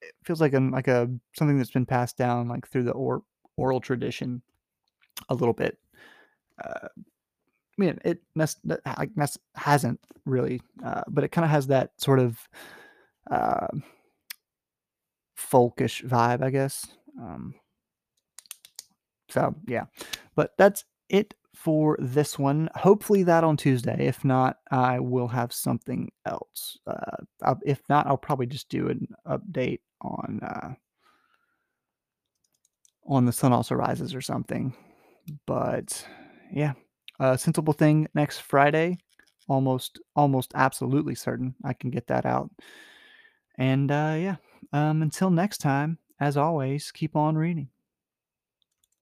it 0.01 0.15
feels 0.25 0.41
like 0.41 0.55
an 0.55 0.71
like 0.71 0.89
a 0.89 1.09
something 1.37 1.59
that's 1.59 1.71
been 1.71 1.87
passed 1.87 2.17
down 2.17 2.49
like 2.49 2.67
through 2.67 2.85
the 2.85 2.93
or, 2.93 3.23
oral 3.57 3.81
tradition 3.81 4.43
a 5.29 5.35
little 5.35 5.53
bit. 5.53 5.79
Uh, 6.63 6.89
I 7.81 7.87
mean, 7.87 7.99
it 8.05 8.21
like 8.37 9.11
hasn't 9.55 10.01
really, 10.27 10.61
uh, 10.85 11.03
but 11.09 11.25
it 11.25 11.33
kind 11.33 11.45
of 11.45 11.51
has 11.51 11.69
that 11.69 11.93
sort 11.99 12.19
of 12.19 12.39
uh, 13.31 13.69
folkish 15.39 16.05
vibe, 16.05 16.43
I 16.43 16.51
guess. 16.51 16.87
Um, 17.19 17.55
so 19.31 19.55
yeah, 19.67 19.85
but 20.35 20.53
that's 20.59 20.85
it 21.09 21.35
for 21.55 21.97
this 22.01 22.39
one. 22.39 22.69
Hopefully 22.75 23.23
that 23.23 23.45
on 23.45 23.57
Tuesday. 23.57 24.07
If 24.07 24.25
not, 24.25 24.59
I 24.71 25.01
will 25.01 25.29
have 25.29 25.53
something 25.53 26.11
else. 26.27 26.79
Uh, 26.87 27.55
if 27.65 27.81
not, 27.89 28.07
I'll 28.07 28.17
probably 28.19 28.47
just 28.47 28.69
do 28.69 28.89
an 28.89 29.09
update 29.27 29.81
on 30.03 30.41
uh, 30.43 30.75
on 33.07 33.25
the 33.25 33.33
sun 33.33 33.53
also 33.53 33.75
rises 33.75 34.15
or 34.15 34.21
something. 34.21 34.75
But 35.47 36.07
yeah, 36.53 36.75
a 37.21 37.39
sensible 37.39 37.73
thing 37.73 38.09
next 38.15 38.41
Friday. 38.41 38.99
Almost, 39.49 40.01
almost 40.17 40.53
absolutely 40.55 41.15
certain 41.15 41.55
I 41.65 41.73
can 41.73 41.91
get 41.91 42.07
that 42.09 42.27
out. 42.27 42.51
And 43.59 43.91
uh, 43.91 44.17
yeah, 44.19 44.37
um, 44.73 45.03
until 45.03 45.31
next 45.31 45.59
time, 45.59 45.99
as 46.19 46.37
always, 46.37 46.91
keep 46.91 47.15
on 47.17 47.37
reading. 47.37 47.69